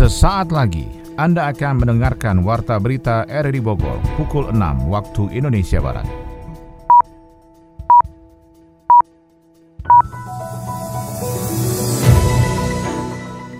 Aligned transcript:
Sesaat 0.00 0.48
lagi 0.48 0.88
Anda 1.20 1.52
akan 1.52 1.84
mendengarkan 1.84 2.40
Warta 2.40 2.80
Berita 2.80 3.28
RRI 3.28 3.60
Bogor 3.60 4.00
pukul 4.16 4.48
6 4.48 4.88
waktu 4.88 5.28
Indonesia 5.36 5.76
Barat. 5.76 6.08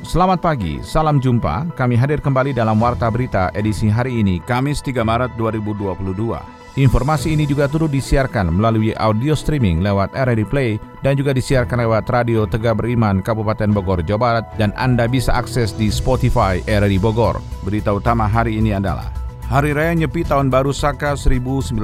Selamat 0.00 0.40
pagi, 0.40 0.80
salam 0.80 1.20
jumpa. 1.20 1.76
Kami 1.76 2.00
hadir 2.00 2.24
kembali 2.24 2.56
dalam 2.56 2.80
Warta 2.80 3.12
Berita 3.12 3.52
edisi 3.52 3.92
hari 3.92 4.24
ini, 4.24 4.40
Kamis 4.40 4.80
3 4.80 5.04
Maret 5.04 5.36
2022. 5.36 6.59
Informasi 6.78 7.34
ini 7.34 7.50
juga 7.50 7.66
turut 7.66 7.90
disiarkan 7.90 8.54
melalui 8.54 8.94
audio 8.94 9.34
streaming 9.34 9.82
lewat 9.82 10.14
RRD 10.14 10.46
Play 10.46 10.78
dan 11.02 11.18
juga 11.18 11.34
disiarkan 11.34 11.82
lewat 11.82 12.06
Radio 12.06 12.46
Tegak 12.46 12.78
Beriman 12.78 13.18
Kabupaten 13.26 13.74
Bogor, 13.74 14.06
Jawa 14.06 14.20
Barat 14.22 14.44
dan 14.54 14.70
Anda 14.78 15.10
bisa 15.10 15.34
akses 15.34 15.74
di 15.74 15.90
Spotify 15.90 16.62
RRD 16.70 17.02
Bogor. 17.02 17.42
Berita 17.66 17.90
utama 17.90 18.30
hari 18.30 18.62
ini 18.62 18.70
adalah 18.70 19.19
Hari 19.50 19.74
Raya 19.74 19.98
Nyepi 19.98 20.22
Tahun 20.22 20.46
Baru 20.46 20.70
Saka 20.70 21.18
1944 21.18 21.82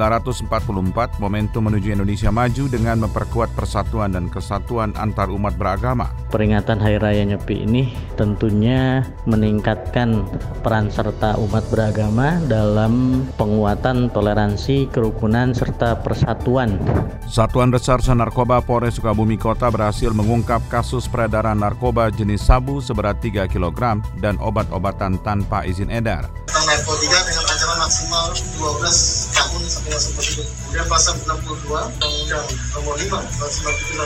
momentum 1.18 1.66
menuju 1.66 1.98
Indonesia 1.98 2.30
maju 2.30 2.70
dengan 2.70 3.02
memperkuat 3.02 3.58
persatuan 3.58 4.14
dan 4.14 4.30
kesatuan 4.30 4.94
antar 4.94 5.34
umat 5.34 5.58
beragama. 5.58 6.14
Peringatan 6.30 6.78
Hari 6.78 7.02
Raya 7.02 7.26
Nyepi 7.26 7.66
ini 7.66 7.90
tentunya 8.14 9.02
meningkatkan 9.26 10.30
peran 10.62 10.94
serta 10.94 11.34
umat 11.42 11.66
beragama 11.66 12.38
dalam 12.46 13.26
penguatan 13.34 14.14
toleransi, 14.14 14.86
kerukunan, 14.94 15.50
serta 15.50 15.98
persatuan. 16.06 16.78
Satuan 17.26 17.74
Reserse 17.74 18.14
Narkoba 18.14 18.62
Polres 18.62 18.94
Sukabumi 18.94 19.42
Kota 19.42 19.74
berhasil 19.74 20.14
mengungkap 20.14 20.62
kasus 20.70 21.10
peredaran 21.10 21.58
narkoba 21.58 22.14
jenis 22.14 22.46
sabu 22.46 22.78
seberat 22.78 23.18
3 23.18 23.50
kg 23.50 23.98
dan 24.22 24.38
obat-obatan 24.38 25.18
tanpa 25.26 25.66
izin 25.66 25.90
edar. 25.90 26.30
Narkotika 26.66 27.18
dengan 27.22 27.46
ancaman 27.46 27.55
maksimal 27.86 28.34
12 28.34 29.30
tahun 29.30 29.62
sampai 29.70 29.94
seumur 29.94 30.24
hidup. 30.26 30.46
Kemudian 30.50 30.86
pasal 30.90 31.14
62 31.22 31.70
Undang-Undang 31.70 32.46
Nomor 32.74 32.94
5 32.98 33.14
tahun 33.14 33.50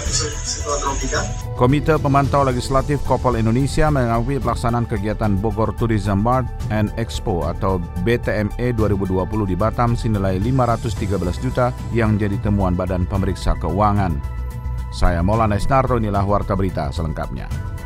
97 0.04 0.68
narkotika. 0.68 1.20
Komite 1.56 1.94
Pemantau 1.96 2.44
Legislatif 2.44 3.00
Kopel 3.08 3.40
Indonesia 3.40 3.88
mengakui 3.88 4.36
pelaksanaan 4.36 4.84
kegiatan 4.84 5.32
Bogor 5.40 5.72
Tourism 5.80 6.20
Mart 6.20 6.44
and 6.68 6.92
Expo 7.00 7.48
atau 7.48 7.80
BTME 8.04 8.76
2020 8.76 9.48
di 9.48 9.56
Batam 9.56 9.96
senilai 9.96 10.36
513 10.36 11.40
juta 11.40 11.72
yang 11.96 12.20
jadi 12.20 12.36
temuan 12.44 12.76
Badan 12.76 13.08
Pemeriksa 13.08 13.56
Keuangan. 13.56 14.12
Saya 14.92 15.24
Maulana 15.24 15.56
Isnarto, 15.56 15.96
inilah 15.96 16.28
Warta 16.28 16.52
Berita 16.52 16.92
selengkapnya. 16.92 17.79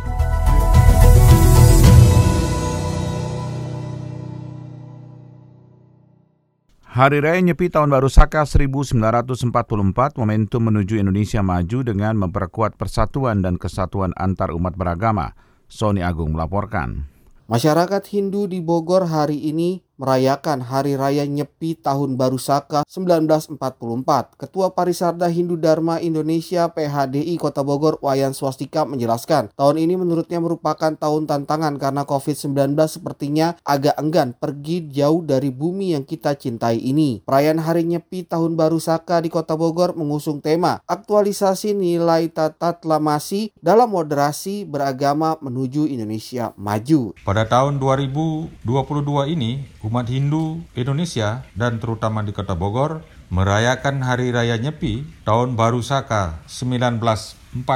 Hari 6.95 7.27
Raya 7.27 7.43
Nyepi 7.43 7.75
Tahun 7.75 7.91
Baru 7.91 8.07
Saka 8.07 8.47
1944 8.47 9.51
momentum 10.15 10.63
menuju 10.63 11.03
Indonesia 11.03 11.43
maju 11.43 11.83
dengan 11.83 12.15
memperkuat 12.15 12.79
persatuan 12.79 13.43
dan 13.43 13.59
kesatuan 13.59 14.15
antar 14.15 14.55
umat 14.55 14.79
beragama. 14.79 15.35
Sony 15.67 16.07
Agung 16.07 16.39
melaporkan. 16.39 17.11
Masyarakat 17.51 17.99
Hindu 18.15 18.47
di 18.47 18.63
Bogor 18.63 19.11
hari 19.11 19.43
ini 19.43 19.83
merayakan 19.97 20.63
Hari 20.63 20.99
Raya 20.99 21.25
Nyepi 21.27 21.79
Tahun 21.79 22.19
Baru 22.19 22.39
Saka 22.39 22.83
1944. 22.87 23.59
Ketua 24.39 24.75
Parisarda 24.75 25.31
Hindu 25.31 25.55
Dharma 25.59 26.03
Indonesia 26.03 26.71
PHDI 26.71 27.39
Kota 27.39 27.63
Bogor 27.63 27.99
Wayan 28.03 28.35
Swastika 28.35 28.83
menjelaskan, 28.83 29.55
tahun 29.55 29.77
ini 29.79 29.95
menurutnya 29.99 30.43
merupakan 30.43 30.95
tahun 30.95 31.31
tantangan 31.31 31.79
karena 31.79 32.03
COVID-19 32.07 32.75
sepertinya 32.91 33.55
agak 33.63 33.95
enggan 33.99 34.35
pergi 34.35 34.91
jauh 34.91 35.23
dari 35.23 35.55
bumi 35.55 35.95
yang 35.95 36.03
kita 36.03 36.35
cintai 36.35 36.83
ini. 36.83 37.23
Perayaan 37.23 37.63
Hari 37.63 37.87
Nyepi 37.87 38.27
Tahun 38.27 38.59
Baru 38.59 38.83
Saka 38.83 39.23
di 39.23 39.31
Kota 39.31 39.55
Bogor 39.55 39.95
mengusung 39.95 40.43
tema 40.43 40.83
aktualisasi 40.85 41.75
nilai 41.77 42.29
tata 42.31 42.77
lamasi 42.83 43.55
dalam 43.63 43.95
moderasi 43.95 44.67
beragama 44.67 45.39
menuju 45.39 45.87
Indonesia 45.87 46.51
maju. 46.59 47.15
Pada 47.23 47.47
tahun 47.47 47.79
2022 47.79 48.65
ini, 49.31 49.63
umat 49.85 50.09
Hindu 50.09 50.65
Indonesia 50.73 51.45
dan 51.53 51.77
terutama 51.77 52.25
di 52.25 52.33
Kota 52.33 52.57
Bogor 52.57 53.05
merayakan 53.29 54.01
Hari 54.01 54.33
Raya 54.33 54.57
Nyepi 54.57 55.05
Tahun 55.29 55.53
Baru 55.61 55.85
Saka 55.85 56.41
1944 56.49 57.69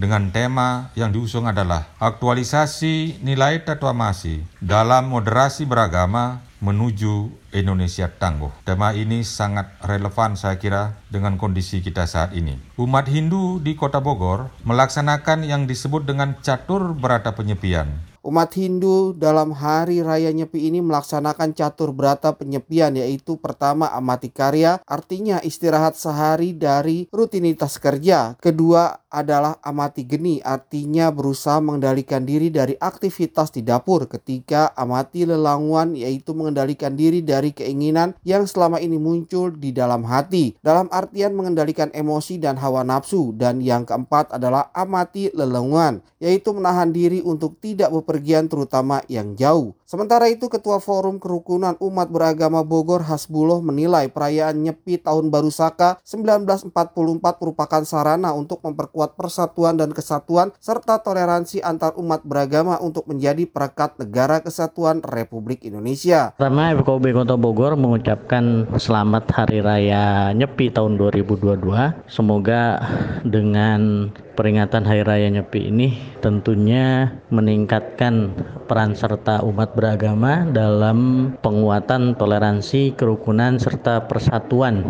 dengan 0.00 0.32
tema 0.32 0.88
yang 0.96 1.12
diusung 1.12 1.44
adalah 1.44 1.84
aktualisasi 2.00 3.20
nilai 3.20 3.60
masih 3.92 4.40
dalam 4.64 5.12
moderasi 5.12 5.68
beragama 5.68 6.40
menuju 6.58 7.30
Indonesia 7.54 8.10
tangguh. 8.10 8.50
Tema 8.66 8.90
ini 8.96 9.22
sangat 9.22 9.78
relevan 9.84 10.34
saya 10.34 10.58
kira 10.58 10.98
dengan 11.12 11.38
kondisi 11.38 11.84
kita 11.84 12.08
saat 12.08 12.34
ini. 12.34 12.58
Umat 12.80 13.06
Hindu 13.06 13.62
di 13.62 13.78
Kota 13.78 14.02
Bogor 14.02 14.50
melaksanakan 14.66 15.46
yang 15.46 15.70
disebut 15.70 16.08
dengan 16.08 16.34
catur 16.42 16.96
berata 16.98 17.36
penyepian 17.36 18.07
Umat 18.28 18.52
Hindu 18.60 19.16
dalam 19.16 19.56
hari 19.56 20.04
raya 20.04 20.28
Nyepi 20.28 20.68
ini 20.68 20.84
melaksanakan 20.84 21.56
catur 21.56 21.96
berata 21.96 22.36
penyepian 22.36 22.92
yaitu 23.00 23.40
pertama 23.40 23.88
amati 23.88 24.28
karya 24.28 24.84
artinya 24.84 25.40
istirahat 25.40 25.96
sehari 25.96 26.52
dari 26.52 27.08
rutinitas 27.08 27.80
kerja. 27.80 28.36
Kedua 28.36 29.07
adalah 29.08 29.56
amati 29.64 30.04
geni 30.04 30.40
artinya 30.44 31.08
berusaha 31.08 31.60
mengendalikan 31.64 32.28
diri 32.28 32.52
dari 32.52 32.76
aktivitas 32.76 33.52
di 33.52 33.64
dapur. 33.64 34.04
Ketiga 34.04 34.72
amati 34.76 35.24
lelangwan 35.24 35.96
yaitu 35.96 36.36
mengendalikan 36.36 36.92
diri 36.92 37.24
dari 37.24 37.56
keinginan 37.56 38.12
yang 38.24 38.44
selama 38.44 38.80
ini 38.82 39.00
muncul 39.00 39.52
di 39.54 39.72
dalam 39.72 40.04
hati. 40.04 40.56
Dalam 40.60 40.92
artian 40.92 41.32
mengendalikan 41.32 41.88
emosi 41.94 42.36
dan 42.42 42.60
hawa 42.60 42.84
nafsu. 42.84 43.32
Dan 43.32 43.64
yang 43.64 43.88
keempat 43.88 44.34
adalah 44.34 44.68
amati 44.76 45.32
lelangwan 45.32 46.04
yaitu 46.18 46.50
menahan 46.50 46.90
diri 46.90 47.22
untuk 47.22 47.56
tidak 47.62 47.94
bepergian 47.94 48.50
terutama 48.50 49.00
yang 49.06 49.38
jauh. 49.38 49.77
Sementara 49.88 50.28
itu 50.28 50.52
Ketua 50.52 50.84
Forum 50.84 51.16
Kerukunan 51.16 51.72
Umat 51.80 52.12
Beragama 52.12 52.60
Bogor 52.60 53.08
Hasbuloh 53.08 53.64
menilai 53.64 54.12
perayaan 54.12 54.60
Nyepi 54.60 55.00
Tahun 55.00 55.32
Baru 55.32 55.48
Saka 55.48 55.96
1944 56.04 56.76
merupakan 57.16 57.82
sarana 57.88 58.36
untuk 58.36 58.60
memperkuat 58.60 59.16
persatuan 59.16 59.80
dan 59.80 59.96
kesatuan 59.96 60.52
serta 60.60 61.00
toleransi 61.00 61.64
antar 61.64 61.96
umat 61.96 62.20
beragama 62.20 62.76
untuk 62.84 63.08
menjadi 63.08 63.48
perekat 63.48 63.96
negara 63.96 64.44
kesatuan 64.44 65.00
Republik 65.00 65.64
Indonesia. 65.64 66.36
Pertama 66.36 66.76
FKUB 66.76 67.24
Kota 67.24 67.40
Bogor 67.40 67.72
mengucapkan 67.80 68.68
selamat 68.76 69.24
Hari 69.32 69.64
Raya 69.64 70.36
Nyepi 70.36 70.68
tahun 70.68 71.00
2022. 71.00 71.64
Semoga 72.12 72.84
dengan 73.24 74.12
peringatan 74.38 74.86
Hari 74.86 75.02
Raya 75.02 75.26
Nyepi 75.34 75.66
ini 75.66 75.98
tentunya 76.22 77.10
meningkatkan 77.34 78.30
peran 78.70 78.94
serta 78.94 79.42
umat 79.42 79.74
beragama 79.74 80.46
dalam 80.54 81.34
penguatan 81.42 82.14
toleransi, 82.14 82.94
kerukunan, 82.94 83.58
serta 83.58 84.06
persatuan 84.06 84.86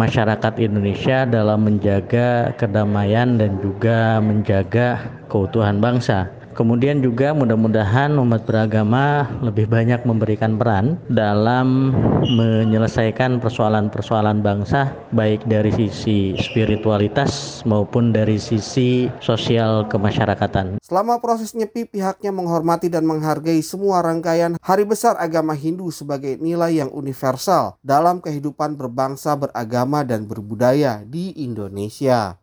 masyarakat 0.00 0.56
Indonesia 0.64 1.28
dalam 1.28 1.68
menjaga 1.68 2.56
kedamaian 2.56 3.36
dan 3.36 3.60
juga 3.60 4.16
menjaga 4.24 5.04
keutuhan 5.28 5.76
bangsa. 5.76 6.32
Kemudian 6.56 7.04
juga 7.04 7.36
mudah-mudahan 7.36 8.16
umat 8.16 8.48
beragama 8.48 9.28
lebih 9.44 9.68
banyak 9.68 10.08
memberikan 10.08 10.56
peran 10.56 10.96
dalam 11.12 11.92
menyelesaikan 12.24 13.44
persoalan-persoalan 13.44 14.40
bangsa 14.40 14.88
baik 15.12 15.44
dari 15.44 15.68
sisi 15.68 16.32
spiritualitas 16.40 17.60
maupun 17.68 18.08
dari 18.08 18.40
sisi 18.40 19.12
sosial 19.20 19.84
kemasyarakatan. 19.92 20.80
Selama 20.80 21.20
proses 21.20 21.52
nyepi 21.52 21.92
pihaknya 21.92 22.32
menghormati 22.32 22.88
dan 22.88 23.04
menghargai 23.04 23.60
semua 23.60 24.00
rangkaian 24.00 24.56
hari 24.64 24.88
besar 24.88 25.20
agama 25.20 25.52
Hindu 25.52 25.92
sebagai 25.92 26.40
nilai 26.40 26.80
yang 26.80 26.88
universal 26.88 27.76
dalam 27.84 28.24
kehidupan 28.24 28.80
berbangsa, 28.80 29.36
beragama 29.36 30.08
dan 30.08 30.24
berbudaya 30.24 31.04
di 31.04 31.36
Indonesia. 31.36 32.40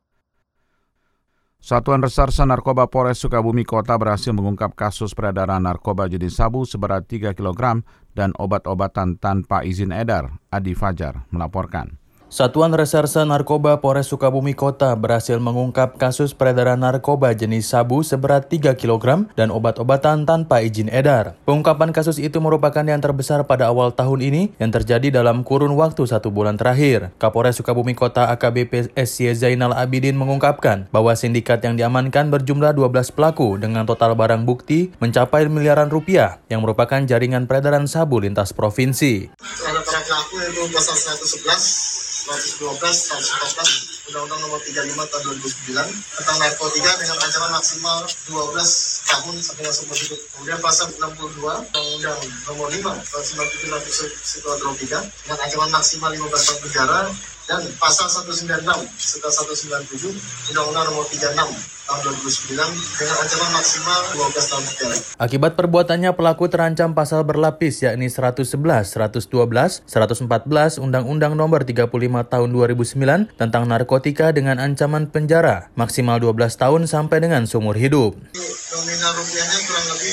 Satuan 1.63 2.03
Reserse 2.03 2.43
Narkoba 2.43 2.91
Polres 2.91 3.23
Sukabumi 3.23 3.63
Kota 3.63 3.95
berhasil 3.95 4.35
mengungkap 4.35 4.75
kasus 4.75 5.15
peredaran 5.15 5.63
narkoba 5.63 6.11
jenis 6.11 6.35
sabu 6.35 6.67
seberat 6.67 7.07
3 7.07 7.31
kg 7.31 7.79
dan 8.11 8.35
obat-obatan 8.35 9.15
tanpa 9.15 9.63
izin 9.63 9.95
edar. 9.95 10.43
Adi 10.51 10.75
Fajar 10.75 11.23
melaporkan. 11.31 12.02
Satuan 12.33 12.73
Reserse 12.73 13.21
Narkoba 13.29 13.77
Polres 13.77 14.09
Sukabumi 14.09 14.57
Kota 14.57 14.89
berhasil 14.97 15.37
mengungkap 15.37 16.01
kasus 16.01 16.33
peredaran 16.33 16.81
narkoba 16.81 17.29
jenis 17.37 17.69
sabu 17.69 18.01
seberat 18.01 18.49
3 18.49 18.73
kg 18.73 19.29
dan 19.37 19.53
obat-obatan 19.53 20.25
tanpa 20.25 20.65
izin 20.65 20.89
edar. 20.89 21.37
Pengungkapan 21.45 21.93
kasus 21.93 22.17
itu 22.17 22.41
merupakan 22.41 22.81
yang 22.81 22.97
terbesar 23.05 23.45
pada 23.45 23.69
awal 23.69 23.93
tahun 23.93 24.25
ini 24.25 24.41
yang 24.57 24.73
terjadi 24.73 25.13
dalam 25.21 25.45
kurun 25.45 25.77
waktu 25.77 26.09
satu 26.09 26.33
bulan 26.33 26.57
terakhir. 26.57 27.13
Kapolres 27.21 27.61
Sukabumi 27.61 27.93
Kota 27.93 28.25
AKBP 28.33 28.97
SY 28.97 29.37
Zainal 29.37 29.77
Abidin 29.77 30.17
mengungkapkan 30.17 30.89
bahwa 30.89 31.13
sindikat 31.13 31.61
yang 31.61 31.77
diamankan 31.77 32.33
berjumlah 32.33 32.73
12 32.73 33.13
pelaku 33.13 33.61
dengan 33.61 33.85
total 33.85 34.17
barang 34.17 34.41
bukti 34.49 34.89
mencapai 34.97 35.45
miliaran 35.53 35.93
rupiah 35.93 36.41
yang 36.49 36.65
merupakan 36.65 36.97
jaringan 36.97 37.45
peredaran 37.45 37.85
sabu 37.85 38.17
lintas 38.25 38.57
provinsi. 38.57 39.29
Para 39.37 39.85
pelaku 39.85 40.33
yaitu 40.41 40.65
pasal 40.73 40.97
111 40.97 41.93
112, 42.23 42.79
114, 42.79 44.07
Undang-Undang 44.07 44.41
Nomor 44.47 44.59
35 44.63 44.95
Tahun 44.95 45.23
2009 45.43 45.75
tentang 45.91 46.37
narkotika 46.39 46.91
dengan 46.95 47.17
ancaman 47.19 47.51
maksimal 47.59 47.97
12 48.07 49.11
tahun 49.11 49.35
sampai 49.43 49.71
seumur 49.71 49.97
hidup. 49.99 50.19
Kemudian 50.31 50.59
pasal 50.63 50.87
62 50.95 51.43
Undang-Undang 51.43 52.19
Nomor 52.47 52.67
5 52.71 52.79
Tahun 52.79 53.23
97 53.27 54.23
Psikotropika 54.23 54.99
dengan 55.27 55.37
ancaman 55.43 55.69
maksimal 55.75 56.11
15 56.15 56.31
tahun 56.31 56.59
penjara 56.63 56.99
dan 57.47 57.61
pasal 57.75 58.07
196 58.07 58.63
serta 58.95 59.29
197 59.29 60.15
Undang-Undang 60.53 60.85
Nomor 60.91 61.05
36 61.11 61.73
tahun 61.83 61.99
2009 61.99 62.55
dengan 62.95 63.15
ancaman 63.19 63.51
maksimal 63.59 63.99
12 64.15 64.51
tahun 64.51 64.63
penjara. 64.71 64.95
Akibat 65.19 65.51
perbuatannya 65.59 66.11
pelaku 66.15 66.47
terancam 66.47 66.95
pasal 66.95 67.27
berlapis 67.27 67.83
yakni 67.83 68.07
111, 68.07 68.55
112, 68.95 69.83
114 69.83 70.79
Undang-Undang 70.79 71.33
Nomor 71.35 71.67
35 71.67 71.91
tahun 72.31 72.49
2009 72.55 73.35
tentang 73.35 73.63
narkotika 73.67 74.31
dengan 74.31 74.63
ancaman 74.63 75.11
penjara 75.11 75.67
maksimal 75.75 76.23
12 76.23 76.55
tahun 76.55 76.81
sampai 76.87 77.19
dengan 77.19 77.43
seumur 77.43 77.75
hidup. 77.75 78.15
Nominal 78.15 79.11
rupiahnya 79.19 79.59
kurang 79.67 79.87
lebih 79.91 80.12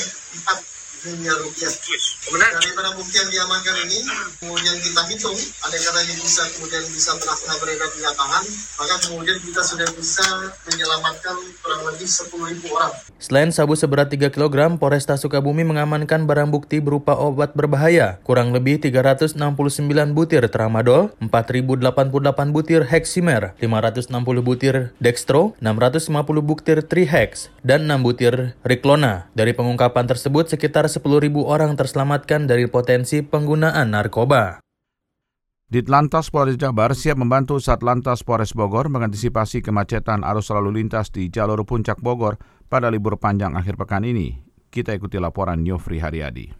miliar 1.05 1.37
rupiah. 1.41 1.71
Kemudian 2.21 2.51
dari 2.53 2.71
barang 2.77 2.95
bukti 2.99 3.15
yang 3.17 3.29
diamankan 3.33 3.75
ini, 3.89 3.99
kemudian 4.37 4.75
kita 4.77 5.01
hitung, 5.09 5.37
ada 5.65 5.77
kata 5.77 5.99
ini 6.05 6.13
bisa 6.21 6.43
kemudian 6.53 6.83
bisa 6.93 7.11
pernah 7.17 7.57
beredar 7.57 7.89
di 7.89 7.99
lapangan, 8.05 8.43
maka 8.77 8.95
kemudian 9.09 9.37
kita 9.41 9.61
sudah 9.65 9.89
bisa 9.97 10.25
menyelamatkan 10.69 11.35
kurang 11.65 11.81
lebih 11.89 12.05
10 12.05 12.51
ribu 12.53 12.67
orang. 12.77 12.93
Selain 13.17 13.49
sabu 13.49 13.73
seberat 13.73 14.13
3 14.13 14.29
kg, 14.29 14.77
Polresta 14.77 15.17
Sukabumi 15.17 15.65
mengamankan 15.65 16.25
barang 16.29 16.53
bukti 16.53 16.77
berupa 16.77 17.17
obat 17.17 17.57
berbahaya, 17.57 18.21
kurang 18.21 18.53
lebih 18.53 18.77
369 18.81 19.37
butir 20.13 20.45
tramadol, 20.49 21.13
4088 21.21 22.53
butir 22.53 22.85
heximer, 22.85 23.57
560 23.57 24.41
butir 24.41 24.93
dextro, 25.01 25.57
650 25.61 26.41
butir 26.41 26.81
trihex, 26.85 27.49
dan 27.65 27.89
6 27.89 28.05
butir 28.05 28.53
riklona. 28.65 29.29
Dari 29.37 29.53
pengungkapan 29.53 30.05
tersebut, 30.09 30.49
sekitar 30.51 30.90
10.000 30.91 31.31
orang 31.47 31.79
terselamatkan 31.79 32.51
dari 32.51 32.67
potensi 32.67 33.23
penggunaan 33.23 33.95
narkoba. 33.95 34.59
Ditlantas 35.71 36.27
Polres 36.27 36.59
Jabar 36.59 36.91
siap 36.91 37.15
membantu 37.15 37.55
Satlantas 37.63 38.27
Polres 38.27 38.51
Bogor 38.51 38.91
mengantisipasi 38.91 39.63
kemacetan 39.63 40.27
arus 40.27 40.51
lalu 40.51 40.83
lintas 40.83 41.15
di 41.15 41.31
jalur 41.31 41.63
puncak 41.63 42.03
Bogor 42.03 42.35
pada 42.67 42.91
libur 42.91 43.15
panjang 43.15 43.55
akhir 43.55 43.79
pekan 43.79 44.03
ini. 44.03 44.35
Kita 44.67 44.91
ikuti 44.91 45.15
laporan 45.15 45.63
Yofri 45.63 46.03
Haryadi. 46.03 46.51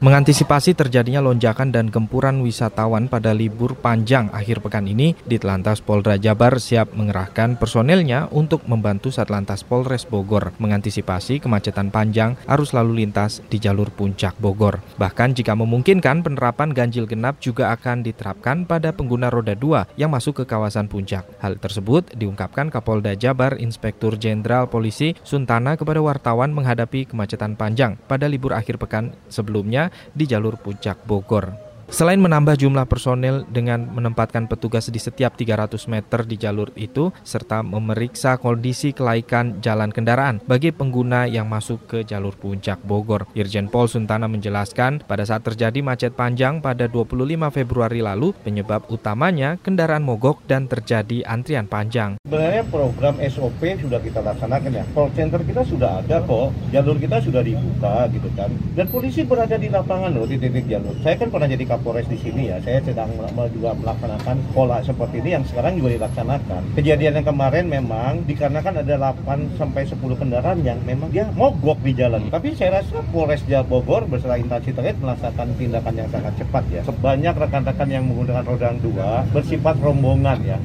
Mengantisipasi 0.00 0.72
terjadinya 0.72 1.20
lonjakan 1.20 1.76
dan 1.76 1.92
gempuran 1.92 2.40
wisatawan 2.40 3.04
pada 3.04 3.36
libur 3.36 3.76
panjang 3.76 4.32
akhir 4.32 4.64
pekan 4.64 4.88
ini, 4.88 5.12
Ditlantas 5.28 5.84
Polda 5.84 6.16
Jabar 6.16 6.56
siap 6.56 6.96
mengerahkan 6.96 7.60
personelnya 7.60 8.24
untuk 8.32 8.64
membantu 8.64 9.12
Satlantas 9.12 9.60
Polres 9.60 10.08
Bogor 10.08 10.56
mengantisipasi 10.56 11.44
kemacetan 11.44 11.92
panjang 11.92 12.32
arus 12.48 12.72
lalu 12.72 13.04
lintas 13.04 13.44
di 13.52 13.60
jalur 13.60 13.92
puncak 13.92 14.40
Bogor. 14.40 14.80
Bahkan 14.96 15.36
jika 15.36 15.52
memungkinkan, 15.52 16.24
penerapan 16.24 16.72
ganjil 16.72 17.04
genap 17.04 17.36
juga 17.36 17.68
akan 17.76 18.00
diterapkan 18.00 18.64
pada 18.64 18.96
pengguna 18.96 19.28
roda 19.28 19.52
2 19.52 20.00
yang 20.00 20.08
masuk 20.08 20.40
ke 20.40 20.44
kawasan 20.48 20.88
puncak. 20.88 21.28
Hal 21.44 21.60
tersebut 21.60 22.16
diungkapkan 22.16 22.72
Kapolda 22.72 23.12
Jabar 23.12 23.60
Inspektur 23.60 24.16
Jenderal 24.16 24.64
Polisi 24.64 25.12
Suntana 25.28 25.76
kepada 25.76 26.00
wartawan 26.00 26.56
menghadapi 26.56 27.04
kemacetan 27.04 27.52
panjang 27.60 28.00
pada 28.08 28.24
libur 28.24 28.56
akhir 28.56 28.80
pekan 28.80 29.12
sebelumnya 29.28 29.89
di 30.12 30.24
jalur 30.26 30.58
puncak 30.58 31.06
Bogor. 31.06 31.69
Selain 31.90 32.22
menambah 32.22 32.54
jumlah 32.56 32.86
personel 32.86 33.44
dengan 33.50 33.82
menempatkan 33.82 34.46
petugas 34.46 34.86
di 34.88 34.96
setiap 34.96 35.36
300 35.36 35.84
meter 35.84 36.24
di 36.24 36.38
jalur 36.40 36.72
itu, 36.78 37.12
serta 37.26 37.66
memeriksa 37.66 38.38
kondisi 38.40 38.96
kelaikan 38.96 39.60
jalan 39.60 39.92
kendaraan 39.92 40.38
bagi 40.48 40.72
pengguna 40.72 41.26
yang 41.26 41.50
masuk 41.50 41.90
ke 41.90 41.98
jalur 42.06 42.38
puncak 42.38 42.78
Bogor. 42.86 43.26
Irjen 43.34 43.68
Pol 43.68 43.90
Suntana 43.90 44.30
menjelaskan, 44.32 45.04
pada 45.04 45.28
saat 45.28 45.44
terjadi 45.44 45.84
macet 45.84 46.16
panjang 46.16 46.64
pada 46.64 46.88
25 46.88 47.52
Februari 47.52 48.00
lalu, 48.00 48.32
penyebab 48.48 48.86
utamanya 48.86 49.60
kendaraan 49.60 50.00
mogok 50.00 50.40
dan 50.48 50.70
terjadi 50.70 51.26
antrian 51.28 51.68
panjang. 51.68 52.16
Sebenarnya 52.24 52.64
program 52.70 53.20
SOP 53.20 53.60
sudah 53.82 54.00
kita 54.00 54.24
laksanakan 54.24 54.72
ya. 54.72 54.84
Call 54.96 55.10
center 55.12 55.44
kita 55.44 55.68
sudah 55.68 56.00
ada 56.00 56.24
kok, 56.24 56.54
jalur 56.70 56.96
kita 56.96 57.18
sudah 57.18 57.44
dibuka 57.44 58.08
gitu 58.14 58.30
kan. 58.38 58.48
Dan 58.72 58.88
polisi 58.88 59.26
berada 59.26 59.60
di 59.60 59.68
lapangan 59.68 60.14
loh 60.14 60.24
di 60.24 60.40
titik 60.40 60.70
jalur. 60.70 60.96
Saya 61.04 61.20
kan 61.20 61.28
pernah 61.28 61.50
jadi 61.50 61.66
Kapolres 61.66 61.79
di 61.80 62.18
sini 62.20 62.52
ya, 62.52 62.60
saya 62.60 62.78
sedang 62.84 63.08
juga 63.50 63.72
melaksanakan 63.72 64.36
pola 64.52 64.78
seperti 64.84 65.24
ini 65.24 65.40
yang 65.40 65.44
sekarang 65.48 65.80
juga 65.80 65.96
dilaksanakan. 65.96 66.76
Kejadian 66.76 67.20
yang 67.20 67.26
kemarin 67.26 67.66
memang 67.66 68.22
dikarenakan 68.28 68.84
ada 68.84 68.94
8 69.16 69.56
sampai 69.56 69.82
10 69.88 69.96
kendaraan 70.20 70.60
yang 70.60 70.78
memang 70.84 71.08
dia 71.08 71.26
mogok 71.32 71.80
di 71.80 71.96
jalan. 71.96 72.28
Tapi 72.28 72.52
saya 72.54 72.80
rasa 72.80 73.00
Polres 73.10 73.42
Bogor 73.66 74.06
beserta 74.06 74.36
instansi 74.36 74.76
terkait 74.76 75.00
melaksanakan 75.00 75.56
tindakan 75.56 75.94
yang 75.96 76.08
sangat 76.12 76.32
cepat 76.36 76.64
ya. 76.70 76.80
Sebanyak 76.84 77.34
rekan-rekan 77.34 77.88
yang 77.88 78.04
menggunakan 78.06 78.44
roda 78.44 78.70
dua 78.80 79.24
bersifat 79.32 79.76
rombongan 79.80 80.38
ya 80.44 80.58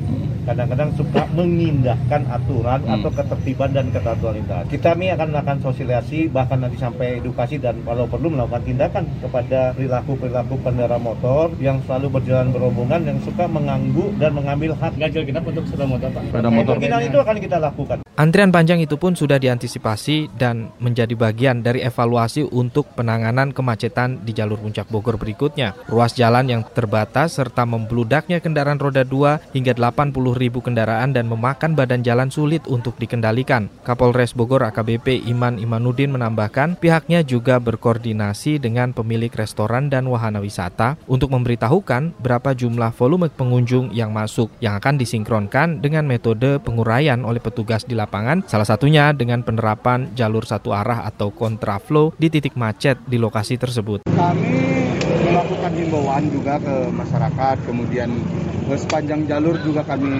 kadang-kadang 0.45 0.89
suka 0.93 1.25
mengindahkan 1.33 2.21
aturan 2.29 2.79
hmm. 2.85 2.93
atau 3.01 3.09
ketertiban 3.11 3.69
dan 3.73 3.85
keteraturan 3.89 4.37
lintas. 4.39 4.65
Kita 4.69 4.93
ini 4.95 5.11
akan 5.11 5.27
melakukan 5.33 5.59
sosialisasi 5.65 6.29
bahkan 6.29 6.61
nanti 6.61 6.77
sampai 6.77 7.19
edukasi 7.19 7.57
dan 7.57 7.81
kalau 7.83 8.05
perlu 8.05 8.31
melakukan 8.31 8.63
tindakan 8.63 9.03
kepada 9.19 9.73
perilaku-perilaku 9.73 10.55
pengendara 10.61 11.01
motor 11.01 11.51
yang 11.57 11.81
selalu 11.89 12.21
berjalan 12.21 12.53
berombongan 12.53 13.01
yang 13.03 13.19
suka 13.25 13.49
mengganggu 13.49 14.05
dan 14.21 14.31
mengambil 14.37 14.71
hak 14.77 14.93
ganjil 14.95 15.25
genap 15.25 15.43
untuk 15.43 15.65
sepeda 15.65 15.85
motor 15.89 16.09
Pak. 16.13 16.23
Sepeda 16.29 16.49
motor. 16.53 16.73
Kemungkinan 16.77 17.01
itu 17.09 17.17
akan 17.19 17.35
kita 17.41 17.57
lakukan. 17.59 17.97
Antrian 18.15 18.47
panjang 18.47 18.79
itu 18.79 18.95
pun 18.95 19.11
sudah 19.11 19.35
diantisipasi 19.35 20.31
dan 20.39 20.71
menjadi 20.79 21.11
bagian 21.19 21.59
dari 21.59 21.83
evaluasi 21.83 22.47
untuk 22.47 22.87
penanganan 22.95 23.51
kemacetan 23.51 24.23
di 24.23 24.31
jalur 24.31 24.55
puncak 24.55 24.87
Bogor 24.87 25.19
berikutnya. 25.19 25.75
Ruas 25.91 26.15
jalan 26.15 26.47
yang 26.47 26.63
terbatas 26.63 27.35
serta 27.35 27.67
membludaknya 27.67 28.39
kendaraan 28.39 28.79
roda 28.79 29.03
2 29.03 29.51
hingga 29.51 29.75
80 29.75 30.34
ribu 30.35 30.59
kendaraan 30.59 31.15
dan 31.15 31.31
memakan 31.31 31.73
badan 31.73 32.03
jalan 32.03 32.29
sulit 32.29 32.61
untuk 32.67 32.99
dikendalikan. 32.99 33.71
Kapolres 33.87 34.35
Bogor 34.35 34.67
AKBP 34.67 35.25
Iman 35.25 35.57
Imanuddin 35.57 36.11
menambahkan 36.11 36.77
pihaknya 36.77 37.23
juga 37.23 37.57
berkoordinasi 37.63 38.59
dengan 38.59 38.91
pemilik 38.91 39.31
restoran 39.31 39.87
dan 39.87 40.05
wahana 40.11 40.43
wisata 40.43 40.99
untuk 41.07 41.31
memberitahukan 41.31 42.19
berapa 42.19 42.51
jumlah 42.51 42.91
volume 42.93 43.31
pengunjung 43.31 43.95
yang 43.95 44.11
masuk 44.11 44.51
yang 44.59 44.75
akan 44.77 44.99
disinkronkan 44.99 45.79
dengan 45.79 46.05
metode 46.05 46.59
penguraian 46.59 47.23
oleh 47.23 47.39
petugas 47.39 47.87
di 47.87 47.95
lapangan, 47.95 48.43
salah 48.45 48.67
satunya 48.67 49.15
dengan 49.15 49.41
penerapan 49.41 50.11
jalur 50.13 50.43
satu 50.43 50.75
arah 50.75 51.07
atau 51.07 51.31
kontraflow 51.31 52.11
di 52.19 52.27
titik 52.27 52.59
macet 52.59 52.99
di 53.07 53.15
lokasi 53.15 53.55
tersebut. 53.55 54.03
Kami 54.11 55.14
melakukan 55.35 55.73
himbauan 55.75 56.23
juga 56.31 56.55
ke 56.63 56.75
masyarakat, 56.95 57.57
kemudian 57.67 58.07
sepanjang 58.71 59.27
jalur 59.27 59.59
juga 59.67 59.83
kami 59.83 60.15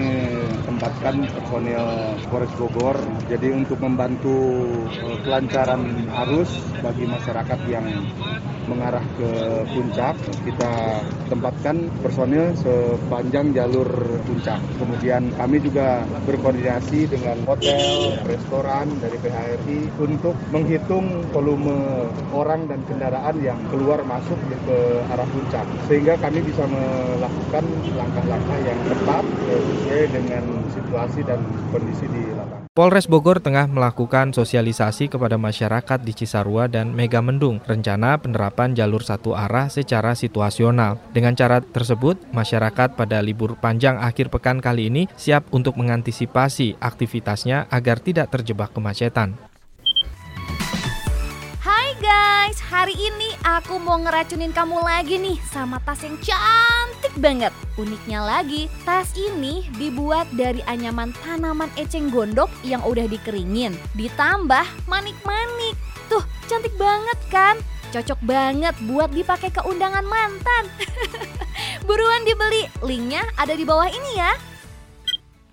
tempatkan 0.68 1.24
personil 1.32 1.84
Polres 2.28 2.52
Bogor. 2.60 3.00
Jadi 3.32 3.48
untuk 3.48 3.80
membantu 3.80 4.60
eh, 4.92 5.16
kelancaran 5.24 5.88
arus 6.28 6.60
bagi 6.84 7.08
masyarakat 7.08 7.60
yang 7.64 7.88
mengarah 8.66 9.02
ke 9.14 9.30
puncak, 9.72 10.14
kita 10.42 11.00
tempatkan 11.30 11.86
personil 12.02 12.50
sepanjang 12.58 13.54
jalur 13.54 13.86
puncak. 14.26 14.58
Kemudian 14.76 15.30
kami 15.38 15.62
juga 15.62 16.02
berkoordinasi 16.26 17.06
dengan 17.06 17.38
hotel, 17.46 18.18
restoran 18.26 18.90
dari 18.98 19.16
PHRI 19.22 19.80
untuk 20.02 20.34
menghitung 20.50 21.22
volume 21.30 22.10
orang 22.34 22.66
dan 22.66 22.82
kendaraan 22.90 23.38
yang 23.40 23.58
keluar 23.70 24.02
masuk 24.02 24.38
ke 24.66 24.78
arah 25.10 25.28
puncak. 25.30 25.66
Sehingga 25.86 26.14
kami 26.18 26.42
bisa 26.42 26.66
melakukan 26.66 27.64
langkah-langkah 27.94 28.58
yang 28.62 28.78
tepat 28.86 29.24
sesuai 29.46 30.02
dengan 30.10 30.44
situasi 30.74 31.20
dan 31.26 31.40
kondisi 31.70 32.06
di 32.10 32.22
lapangan. 32.34 32.66
Polres 32.76 33.08
Bogor 33.08 33.40
tengah 33.40 33.64
melakukan 33.72 34.36
sosialisasi 34.36 35.08
kepada 35.08 35.40
masyarakat 35.40 35.96
di 36.04 36.12
Cisarua 36.12 36.68
dan 36.68 36.92
Megamendung 36.92 37.56
rencana 37.64 38.20
penerapan 38.20 38.76
jalur 38.76 39.00
satu 39.00 39.32
arah 39.32 39.72
secara 39.72 40.12
situasional. 40.12 41.00
Dengan 41.16 41.32
cara 41.32 41.64
tersebut, 41.64 42.20
masyarakat 42.36 42.92
pada 42.92 43.24
libur 43.24 43.56
panjang 43.56 43.96
akhir 43.96 44.28
pekan 44.28 44.60
kali 44.60 44.92
ini 44.92 45.08
siap 45.16 45.48
untuk 45.56 45.80
mengantisipasi 45.80 46.76
aktivitasnya 46.76 47.64
agar 47.72 47.96
tidak 47.96 48.28
terjebak 48.28 48.68
kemacetan. 48.76 49.40
Guys, 52.16 52.64
hari 52.64 52.96
ini 52.96 53.36
aku 53.44 53.76
mau 53.76 54.00
ngeracunin 54.00 54.48
kamu 54.48 54.80
lagi 54.80 55.20
nih 55.20 55.36
sama 55.52 55.76
tas 55.84 56.00
yang 56.00 56.16
cantik 56.24 57.12
banget. 57.20 57.52
Uniknya 57.76 58.24
lagi, 58.24 58.72
tas 58.88 59.12
ini 59.20 59.68
dibuat 59.76 60.24
dari 60.32 60.64
anyaman 60.64 61.12
tanaman 61.20 61.68
eceng 61.76 62.08
gondok 62.08 62.48
yang 62.64 62.80
udah 62.88 63.04
dikeringin. 63.04 63.76
Ditambah 64.00 64.64
manik-manik. 64.88 65.76
Tuh, 66.08 66.24
cantik 66.48 66.72
banget 66.80 67.20
kan? 67.28 67.60
Cocok 67.92 68.24
banget 68.24 68.72
buat 68.88 69.12
dipakai 69.12 69.52
ke 69.52 69.60
undangan 69.68 70.08
mantan. 70.08 70.72
Buruan 71.84 72.24
dibeli, 72.24 72.64
linknya 72.80 73.28
ada 73.36 73.52
di 73.52 73.68
bawah 73.68 73.92
ini 73.92 74.10
ya. 74.16 74.32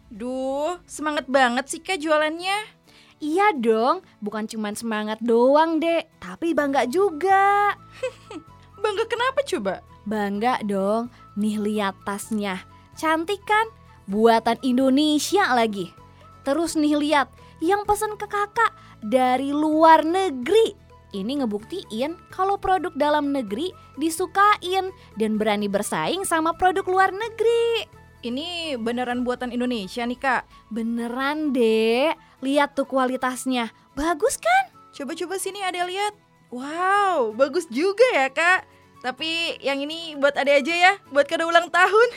Duh, 0.08 0.80
semangat 0.88 1.28
banget 1.28 1.68
sih 1.68 1.84
kak 1.84 2.00
jualannya. 2.00 2.83
Iya 3.24 3.56
dong, 3.56 4.04
bukan 4.20 4.52
cuma 4.52 4.76
semangat 4.76 5.16
doang 5.24 5.80
dek, 5.80 6.12
tapi 6.20 6.52
bangga 6.52 6.84
juga. 6.92 7.72
Bangga 8.84 9.08
kenapa 9.08 9.40
coba? 9.48 9.80
Bangga 10.04 10.60
dong, 10.68 11.08
nih 11.40 11.56
lihat 11.56 11.96
tasnya. 12.04 12.68
Cantik 13.00 13.40
kan? 13.48 13.72
Buatan 14.12 14.60
Indonesia 14.60 15.56
lagi. 15.56 15.96
Terus 16.44 16.76
nih 16.76 17.00
lihat, 17.00 17.32
yang 17.64 17.88
pesen 17.88 18.20
ke 18.20 18.28
kakak 18.28 18.76
dari 19.00 19.56
luar 19.56 20.04
negeri. 20.04 20.76
Ini 21.16 21.40
ngebuktiin 21.40 22.20
kalau 22.28 22.60
produk 22.60 22.92
dalam 23.00 23.32
negeri 23.32 23.72
disukain 23.96 24.92
dan 25.16 25.40
berani 25.40 25.72
bersaing 25.72 26.28
sama 26.28 26.52
produk 26.60 26.84
luar 26.84 27.16
negeri. 27.16 28.03
Ini 28.24 28.80
beneran 28.80 29.28
buatan 29.28 29.52
Indonesia 29.52 30.08
nih 30.08 30.16
kak? 30.16 30.48
Beneran 30.72 31.52
dek, 31.52 32.16
lihat 32.40 32.72
tuh 32.72 32.88
kualitasnya. 32.88 33.76
Bagus 34.00 34.40
kan? 34.40 34.72
Coba-coba 34.96 35.36
sini 35.36 35.60
ada 35.60 35.84
lihat. 35.84 36.16
Wow, 36.48 37.36
bagus 37.36 37.68
juga 37.68 38.08
ya 38.16 38.32
kak. 38.32 38.64
Tapi 39.04 39.60
yang 39.60 39.84
ini 39.84 40.16
buat 40.16 40.40
ade 40.40 40.56
aja 40.56 40.72
ya, 40.72 40.94
buat 41.12 41.28
kado 41.28 41.52
ulang 41.52 41.68
tahun. 41.68 42.10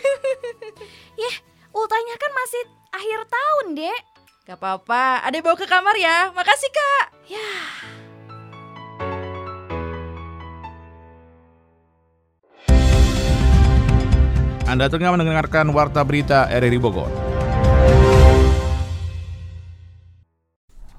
Yeh, 1.27 1.37
ultahnya 1.75 2.15
kan 2.15 2.31
masih 2.39 2.63
akhir 2.95 3.21
tahun 3.27 3.67
dek. 3.75 4.01
Gak 4.47 4.63
apa-apa, 4.63 5.27
ade 5.27 5.43
bawa 5.43 5.59
ke 5.59 5.67
kamar 5.67 5.99
ya. 5.99 6.31
Makasih 6.31 6.71
kak. 6.71 7.07
Ya. 7.27 7.51
Anda 14.67 14.91
tengah 14.91 15.15
mendengarkan 15.15 15.71
Warta 15.71 16.03
Berita 16.03 16.51
RRI 16.51 16.83
Bogor. 16.83 17.07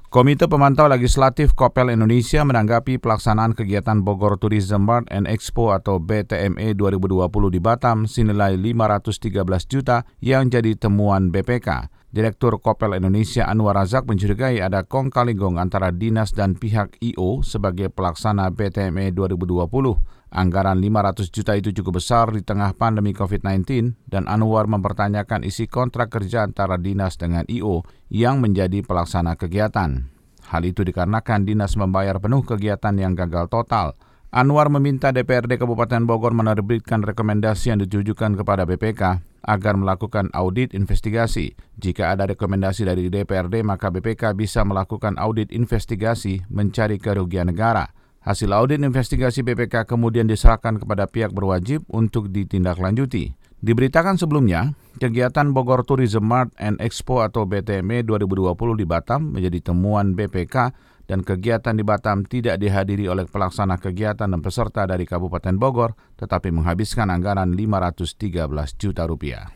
Komite 0.08 0.48
Pemantau 0.48 0.88
Legislatif 0.88 1.52
Kopel 1.52 1.92
Indonesia 1.92 2.48
menanggapi 2.48 2.96
pelaksanaan 2.96 3.52
kegiatan 3.52 4.08
Bogor 4.08 4.40
Tourism 4.40 4.88
Mart 4.88 5.12
and 5.12 5.28
Expo 5.28 5.76
atau 5.76 6.00
BTME 6.00 6.80
2020 6.80 7.28
di 7.52 7.60
Batam 7.60 8.08
senilai 8.08 8.56
513 8.56 9.36
juta 9.68 10.08
yang 10.24 10.48
jadi 10.48 10.72
temuan 10.80 11.28
BPK. 11.28 11.92
Direktur 12.08 12.64
Kopel 12.64 12.96
Indonesia 12.96 13.52
Anwar 13.52 13.76
Razak 13.76 14.08
mencurigai 14.08 14.64
ada 14.64 14.88
kong 14.88 15.12
kali 15.12 15.36
antara 15.60 15.92
dinas 15.92 16.32
dan 16.32 16.56
pihak 16.56 16.96
IO 17.04 17.44
sebagai 17.44 17.92
pelaksana 17.92 18.48
BTME 18.48 19.12
2020. 19.12 20.17
Anggaran 20.28 20.84
500 20.84 21.32
juta 21.32 21.56
itu 21.56 21.72
cukup 21.72 22.04
besar 22.04 22.28
di 22.36 22.44
tengah 22.44 22.76
pandemi 22.76 23.16
COVID-19 23.16 23.96
dan 24.12 24.28
Anwar 24.28 24.68
mempertanyakan 24.68 25.48
isi 25.48 25.72
kontrak 25.72 26.12
kerja 26.12 26.44
antara 26.44 26.76
dinas 26.76 27.16
dengan 27.16 27.48
IO 27.48 27.88
yang 28.12 28.44
menjadi 28.44 28.84
pelaksana 28.84 29.40
kegiatan. 29.40 30.12
Hal 30.52 30.64
itu 30.68 30.84
dikarenakan 30.84 31.48
dinas 31.48 31.80
membayar 31.80 32.20
penuh 32.20 32.44
kegiatan 32.44 32.96
yang 33.00 33.16
gagal 33.16 33.48
total. 33.48 33.96
Anwar 34.28 34.68
meminta 34.68 35.16
DPRD 35.16 35.56
Kabupaten 35.56 36.04
Bogor 36.04 36.36
menerbitkan 36.36 37.00
rekomendasi 37.00 37.72
yang 37.72 37.80
ditujukan 37.80 38.36
kepada 38.36 38.68
BPK 38.68 39.24
agar 39.48 39.80
melakukan 39.80 40.28
audit 40.36 40.76
investigasi. 40.76 41.56
Jika 41.80 42.12
ada 42.12 42.28
rekomendasi 42.28 42.84
dari 42.84 43.08
DPRD, 43.08 43.64
maka 43.64 43.88
BPK 43.88 44.36
bisa 44.36 44.68
melakukan 44.68 45.16
audit 45.16 45.56
investigasi 45.56 46.44
mencari 46.52 47.00
kerugian 47.00 47.48
negara. 47.48 47.97
Hasil 48.28 48.52
audit 48.52 48.84
investigasi 48.84 49.40
BPK 49.40 49.88
kemudian 49.88 50.28
diserahkan 50.28 50.84
kepada 50.84 51.08
pihak 51.08 51.32
berwajib 51.32 51.88
untuk 51.88 52.28
ditindaklanjuti. 52.28 53.32
Diberitakan 53.64 54.20
sebelumnya, 54.20 54.76
kegiatan 55.00 55.56
Bogor 55.56 55.88
Tourism 55.88 56.28
Mart 56.28 56.52
and 56.60 56.76
Expo 56.84 57.24
atau 57.24 57.48
BTME 57.48 58.04
2020 58.04 58.52
di 58.76 58.84
Batam 58.84 59.32
menjadi 59.32 59.72
temuan 59.72 60.12
BPK 60.12 60.76
dan 61.08 61.24
kegiatan 61.24 61.72
di 61.72 61.88
Batam 61.88 62.28
tidak 62.28 62.60
dihadiri 62.60 63.08
oleh 63.08 63.24
pelaksana 63.24 63.80
kegiatan 63.80 64.28
dan 64.28 64.44
peserta 64.44 64.84
dari 64.84 65.08
Kabupaten 65.08 65.56
Bogor, 65.56 65.96
tetapi 66.20 66.52
menghabiskan 66.52 67.08
anggaran 67.08 67.56
513 67.56 68.76
juta 68.76 69.08
rupiah. 69.08 69.56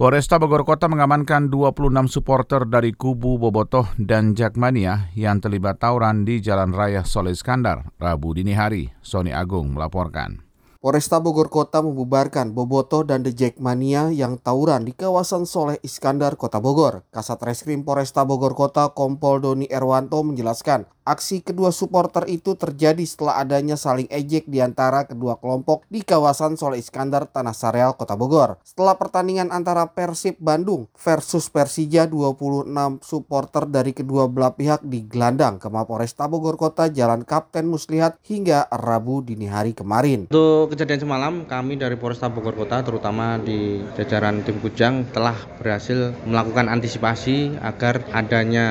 Polresta 0.00 0.40
Bogor 0.40 0.64
Kota 0.64 0.88
mengamankan 0.88 1.52
26 1.52 1.92
supporter 2.08 2.64
dari 2.64 2.96
kubu 2.96 3.36
Bobotoh 3.36 3.84
dan 4.00 4.32
Jakmania 4.32 5.12
yang 5.12 5.44
terlibat 5.44 5.76
tawuran 5.76 6.24
di 6.24 6.40
Jalan 6.40 6.72
Raya 6.72 7.04
Soleh 7.04 7.36
Iskandar, 7.36 7.92
Rabu 8.00 8.32
dini 8.32 8.56
hari. 8.56 8.88
Sony 9.04 9.28
Agung 9.28 9.76
melaporkan. 9.76 10.40
Polresta 10.80 11.20
Bogor 11.20 11.52
Kota 11.52 11.84
membubarkan 11.84 12.56
Boboto 12.56 13.04
dan 13.04 13.20
The 13.20 13.36
Jackmania 13.36 14.08
yang 14.08 14.40
tawuran 14.40 14.88
di 14.88 14.96
kawasan 14.96 15.44
Soleh 15.44 15.76
Iskandar, 15.84 16.40
Kota 16.40 16.64
Bogor. 16.64 17.04
Kasat 17.12 17.36
Reskrim 17.44 17.84
Polresta 17.84 18.24
Bogor 18.24 18.56
Kota 18.56 18.96
Kompol 18.96 19.44
Doni 19.44 19.68
Erwanto 19.68 20.24
menjelaskan, 20.24 20.88
aksi 21.10 21.42
kedua 21.42 21.74
supporter 21.74 22.30
itu 22.30 22.54
terjadi 22.54 23.02
setelah 23.02 23.42
adanya 23.42 23.74
saling 23.74 24.06
ejek 24.06 24.46
di 24.46 24.62
antara 24.62 25.10
kedua 25.10 25.42
kelompok 25.42 25.82
di 25.90 26.06
kawasan 26.06 26.54
Soleh 26.54 26.78
Iskandar, 26.78 27.26
Tanah 27.26 27.50
Sareal, 27.50 27.98
Kota 27.98 28.14
Bogor. 28.14 28.62
Setelah 28.62 28.94
pertandingan 28.94 29.50
antara 29.50 29.90
Persib 29.90 30.38
Bandung 30.38 30.86
versus 30.94 31.50
Persija, 31.50 32.06
26 32.06 33.02
supporter 33.02 33.66
dari 33.66 33.90
kedua 33.90 34.30
belah 34.30 34.54
pihak 34.54 34.86
digelandang 34.86 35.58
ke 35.58 35.66
Mapolresta 35.66 36.30
Bogor 36.30 36.54
Kota 36.54 36.86
Jalan 36.86 37.26
Kapten 37.26 37.66
Muslihat 37.66 38.22
hingga 38.22 38.70
Rabu 38.70 39.26
dini 39.26 39.50
hari 39.50 39.74
kemarin. 39.74 40.30
Untuk 40.30 40.78
kejadian 40.78 41.02
semalam, 41.02 41.34
kami 41.50 41.74
dari 41.74 41.98
Polresta 41.98 42.30
Bogor 42.30 42.54
Kota, 42.54 42.86
terutama 42.86 43.42
di 43.42 43.82
jajaran 43.98 44.46
tim 44.46 44.62
Kujang, 44.62 45.10
telah 45.10 45.34
berhasil 45.58 46.14
melakukan 46.22 46.70
antisipasi 46.70 47.58
agar 47.58 48.06
adanya 48.14 48.68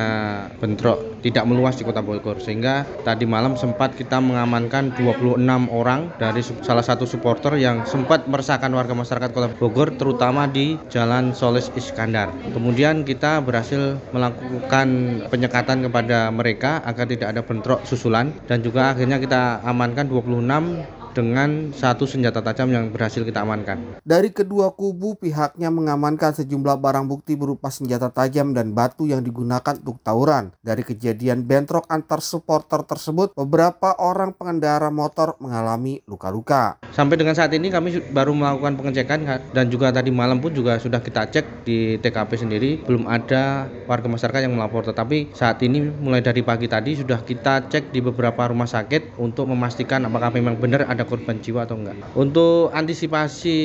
bentrok 0.64 1.20
tidak 1.20 1.44
meluas 1.44 1.76
di 1.76 1.84
Kota 1.84 2.00
Bogor. 2.30 2.38
Sehingga 2.38 2.86
tadi 3.02 3.26
malam 3.26 3.58
sempat 3.58 3.98
kita 3.98 4.22
mengamankan 4.22 4.94
26 4.94 5.42
orang 5.74 6.14
dari 6.22 6.46
salah 6.62 6.86
satu 6.86 7.10
supporter 7.10 7.58
yang 7.58 7.90
sempat 7.90 8.30
meresahkan 8.30 8.70
warga 8.70 8.94
masyarakat 8.94 9.30
Kota 9.34 9.50
Bogor, 9.58 9.98
terutama 9.98 10.46
di 10.46 10.78
Jalan 10.94 11.34
Solis 11.34 11.74
Iskandar. 11.74 12.30
Kemudian 12.54 13.02
kita 13.02 13.42
berhasil 13.42 13.98
melakukan 14.14 14.88
penyekatan 15.34 15.90
kepada 15.90 16.30
mereka 16.30 16.86
agar 16.86 17.10
tidak 17.10 17.34
ada 17.34 17.42
bentrok 17.42 17.82
susulan 17.90 18.30
dan 18.46 18.62
juga 18.62 18.94
akhirnya 18.94 19.18
kita 19.18 19.66
amankan 19.66 20.06
26 20.06 20.99
dengan 21.20 21.76
satu 21.76 22.08
senjata 22.08 22.40
tajam 22.40 22.72
yang 22.72 22.96
berhasil 22.96 23.28
kita 23.28 23.44
amankan. 23.44 24.00
Dari 24.08 24.32
kedua 24.32 24.72
kubu, 24.72 25.20
pihaknya 25.20 25.68
mengamankan 25.68 26.32
sejumlah 26.32 26.80
barang 26.80 27.12
bukti 27.12 27.36
berupa 27.36 27.68
senjata 27.68 28.08
tajam 28.08 28.56
dan 28.56 28.72
batu 28.72 29.04
yang 29.04 29.20
digunakan 29.20 29.76
untuk 29.84 30.00
tawuran. 30.00 30.56
Dari 30.64 30.88
kejadian 30.88 31.44
bentrok 31.44 31.84
antar 31.92 32.24
supporter 32.24 32.88
tersebut, 32.88 33.36
beberapa 33.36 34.00
orang 34.00 34.32
pengendara 34.32 34.88
motor 34.88 35.36
mengalami 35.44 36.00
luka-luka. 36.08 36.80
Sampai 36.96 37.20
dengan 37.20 37.36
saat 37.36 37.52
ini 37.52 37.68
kami 37.68 38.00
baru 38.16 38.32
melakukan 38.32 38.80
pengecekan 38.80 39.20
dan 39.52 39.66
juga 39.68 39.92
tadi 39.92 40.16
malam 40.16 40.40
pun 40.40 40.56
juga 40.56 40.80
sudah 40.80 41.04
kita 41.04 41.28
cek 41.28 41.68
di 41.68 42.00
TKP 42.00 42.32
sendiri, 42.40 42.72
belum 42.88 43.12
ada 43.12 43.68
warga 43.84 44.08
masyarakat 44.08 44.48
yang 44.48 44.56
melapor. 44.56 44.88
Tetapi 44.88 45.36
saat 45.36 45.60
ini 45.68 45.84
mulai 45.84 46.24
dari 46.24 46.40
pagi 46.40 46.72
tadi 46.72 46.96
sudah 46.96 47.20
kita 47.28 47.68
cek 47.68 47.92
di 47.92 48.00
beberapa 48.00 48.48
rumah 48.48 48.70
sakit 48.70 49.20
untuk 49.20 49.52
memastikan 49.52 50.08
apakah 50.08 50.32
memang 50.32 50.56
benar 50.56 50.86
ada 50.86 51.09
korban 51.10 51.42
jiwa 51.42 51.66
atau 51.66 51.82
enggak. 51.82 51.98
Untuk 52.14 52.70
antisipasi 52.70 53.58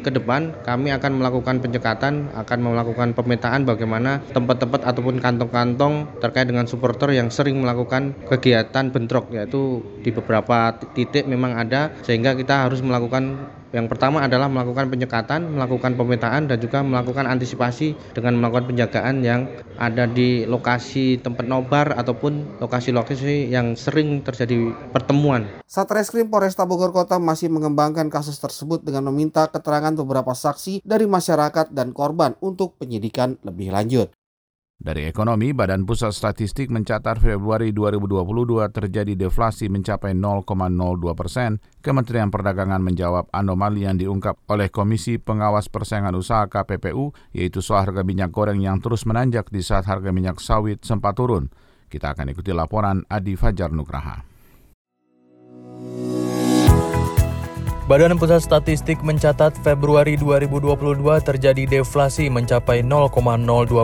ke 0.00 0.10
depan, 0.10 0.56
kami 0.64 0.88
akan 0.96 1.20
melakukan 1.20 1.60
penyekatan, 1.60 2.32
akan 2.32 2.58
melakukan 2.64 3.12
pemetaan 3.12 3.68
bagaimana 3.68 4.24
tempat-tempat 4.32 4.88
ataupun 4.88 5.20
kantong-kantong 5.20 6.18
terkait 6.24 6.48
dengan 6.48 6.64
supporter 6.64 7.12
yang 7.12 7.28
sering 7.28 7.60
melakukan 7.60 8.16
kegiatan 8.26 8.88
bentrok, 8.88 9.28
yaitu 9.36 9.84
di 10.00 10.08
beberapa 10.08 10.72
titik 10.96 11.28
memang 11.28 11.60
ada, 11.60 11.92
sehingga 12.00 12.32
kita 12.32 12.64
harus 12.64 12.80
melakukan 12.80 13.52
Yang 13.68 13.86
pertama 13.92 14.24
adalah 14.24 14.48
melakukan 14.48 14.88
penyekatan, 14.88 15.44
melakukan 15.52 15.92
pemetaan 15.92 16.48
dan 16.48 16.56
juga 16.56 16.80
melakukan 16.80 17.28
antisipasi 17.28 17.92
dengan 18.16 18.40
melakukan 18.40 18.72
penjagaan 18.72 19.20
yang 19.20 19.44
ada 19.76 20.08
di 20.08 20.48
lokasi 20.48 21.20
tempat 21.20 21.44
nobar 21.44 21.92
ataupun 21.94 22.60
lokasi-lokasi 22.64 23.52
yang 23.52 23.76
sering 23.76 24.24
terjadi 24.24 24.72
pertemuan. 24.90 25.46
Satreskrim 25.68 26.32
Polresta 26.32 26.64
Bogor 26.64 26.96
Kota 26.96 27.20
masih 27.20 27.52
mengembangkan 27.52 28.08
kasus 28.08 28.40
tersebut 28.40 28.80
dengan 28.80 29.06
meminta 29.12 29.46
keterangan 29.52 29.92
beberapa 29.92 30.32
saksi 30.32 30.80
dari 30.82 31.04
masyarakat 31.04 31.70
dan 31.70 31.92
korban 31.92 32.34
untuk 32.40 32.80
penyidikan 32.80 33.36
lebih 33.44 33.70
lanjut. 33.70 34.17
Dari 34.78 35.10
ekonomi, 35.10 35.50
Badan 35.50 35.82
Pusat 35.82 36.14
Statistik 36.14 36.70
mencatat 36.70 37.18
Februari 37.18 37.74
2022 37.74 38.62
terjadi 38.70 39.18
deflasi 39.18 39.66
mencapai 39.66 40.14
0,02 40.14 41.18
persen. 41.18 41.58
Kementerian 41.82 42.30
Perdagangan 42.30 42.78
menjawab 42.78 43.26
anomali 43.34 43.90
yang 43.90 43.98
diungkap 43.98 44.38
oleh 44.46 44.70
Komisi 44.70 45.18
Pengawas 45.18 45.66
Persaingan 45.66 46.14
Usaha 46.14 46.46
KPPU, 46.46 47.10
yaitu 47.34 47.58
soal 47.58 47.90
harga 47.90 48.06
minyak 48.06 48.30
goreng 48.30 48.62
yang 48.62 48.78
terus 48.78 49.02
menanjak 49.02 49.50
di 49.50 49.66
saat 49.66 49.82
harga 49.90 50.14
minyak 50.14 50.38
sawit 50.38 50.86
sempat 50.86 51.18
turun. 51.18 51.50
Kita 51.90 52.14
akan 52.14 52.30
ikuti 52.30 52.54
laporan 52.54 53.02
Adi 53.10 53.34
Fajar 53.34 53.74
Nugraha. 53.74 54.22
Badan 57.88 58.20
Pusat 58.20 58.44
Statistik 58.44 59.00
mencatat 59.00 59.56
Februari 59.64 60.12
2022 60.20 61.00
terjadi 61.24 61.80
deflasi 61.80 62.28
mencapai 62.28 62.84
0,02 62.84 63.16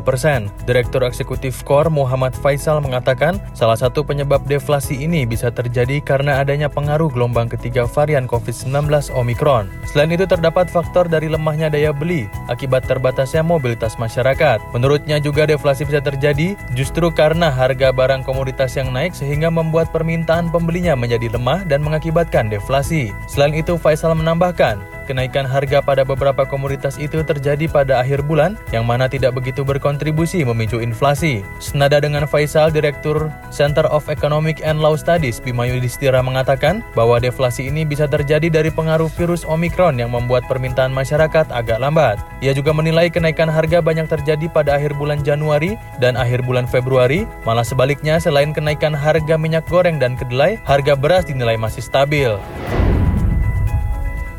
persen. 0.05 0.53
Direktur 0.69 1.09
Eksekutif 1.09 1.65
KOR 1.65 1.89
Muhammad 1.89 2.37
Faisal 2.37 2.85
mengatakan 2.85 3.41
salah 3.57 3.81
satu 3.81 4.05
penyebab 4.05 4.45
deflasi 4.45 5.09
ini 5.09 5.25
bisa 5.25 5.49
terjadi 5.49 6.05
karena 6.05 6.37
adanya 6.45 6.69
pengaruh 6.69 7.09
gelombang 7.09 7.49
ketiga 7.49 7.89
varian 7.89 8.29
COVID-19 8.29 8.93
Omikron. 9.17 9.73
Selain 9.89 10.13
itu 10.13 10.29
terdapat 10.29 10.69
faktor 10.69 11.09
dari 11.09 11.33
lemahnya 11.33 11.73
daya 11.73 11.89
beli 11.89 12.29
akibat 12.53 12.85
terbatasnya 12.85 13.41
mobilitas 13.41 13.97
masyarakat. 13.97 14.61
Menurutnya 14.77 15.17
juga 15.17 15.49
deflasi 15.49 15.89
bisa 15.89 16.05
terjadi 16.05 16.61
justru 16.77 17.09
karena 17.09 17.49
harga 17.49 17.89
barang 17.89 18.21
komoditas 18.21 18.77
yang 18.77 18.93
naik 18.93 19.17
sehingga 19.17 19.49
membuat 19.49 19.89
permintaan 19.97 20.53
pembelinya 20.53 20.93
menjadi 20.93 21.33
lemah 21.33 21.65
dan 21.65 21.81
mengakibatkan 21.81 22.53
deflasi. 22.53 23.09
Selain 23.33 23.57
itu, 23.57 23.81
Faisal 23.81 23.94
menambahkan, 24.03 24.83
kenaikan 25.07 25.45
harga 25.45 25.79
pada 25.85 26.03
beberapa 26.03 26.43
komoditas 26.49 26.97
itu 26.97 27.21
terjadi 27.23 27.69
pada 27.71 28.01
akhir 28.01 28.25
bulan 28.25 28.57
yang 28.73 28.89
mana 28.89 29.07
tidak 29.07 29.37
begitu 29.37 29.63
berkontribusi 29.63 30.43
memicu 30.43 30.81
inflasi. 30.81 31.45
Senada 31.61 32.01
dengan 32.01 32.25
Faisal, 32.27 32.73
Direktur 32.73 33.31
Center 33.53 33.85
of 33.87 34.09
Economic 34.11 34.65
and 34.65 34.81
Law 34.81 34.97
Studies 34.97 35.39
Bima 35.39 35.69
Yudhistira 35.69 36.25
mengatakan 36.25 36.81
bahwa 36.97 37.21
deflasi 37.21 37.69
ini 37.69 37.85
bisa 37.85 38.09
terjadi 38.09 38.51
dari 38.51 38.73
pengaruh 38.73 39.13
virus 39.15 39.45
Omikron 39.45 40.01
yang 40.01 40.11
membuat 40.11 40.49
permintaan 40.49 40.91
masyarakat 40.91 41.53
agak 41.53 41.79
lambat. 41.79 42.19
Ia 42.41 42.57
juga 42.57 42.73
menilai 42.73 43.13
kenaikan 43.13 43.53
harga 43.53 43.85
banyak 43.85 44.09
terjadi 44.09 44.49
pada 44.49 44.81
akhir 44.81 44.97
bulan 44.97 45.21
Januari 45.21 45.77
dan 46.01 46.17
akhir 46.17 46.43
bulan 46.43 46.65
Februari, 46.65 47.29
malah 47.45 47.63
sebaliknya 47.63 48.17
selain 48.17 48.57
kenaikan 48.57 48.97
harga 48.97 49.37
minyak 49.37 49.69
goreng 49.69 50.01
dan 50.01 50.17
kedelai, 50.17 50.57
harga 50.65 50.97
beras 50.97 51.29
dinilai 51.29 51.61
masih 51.61 51.85
stabil. 51.85 52.33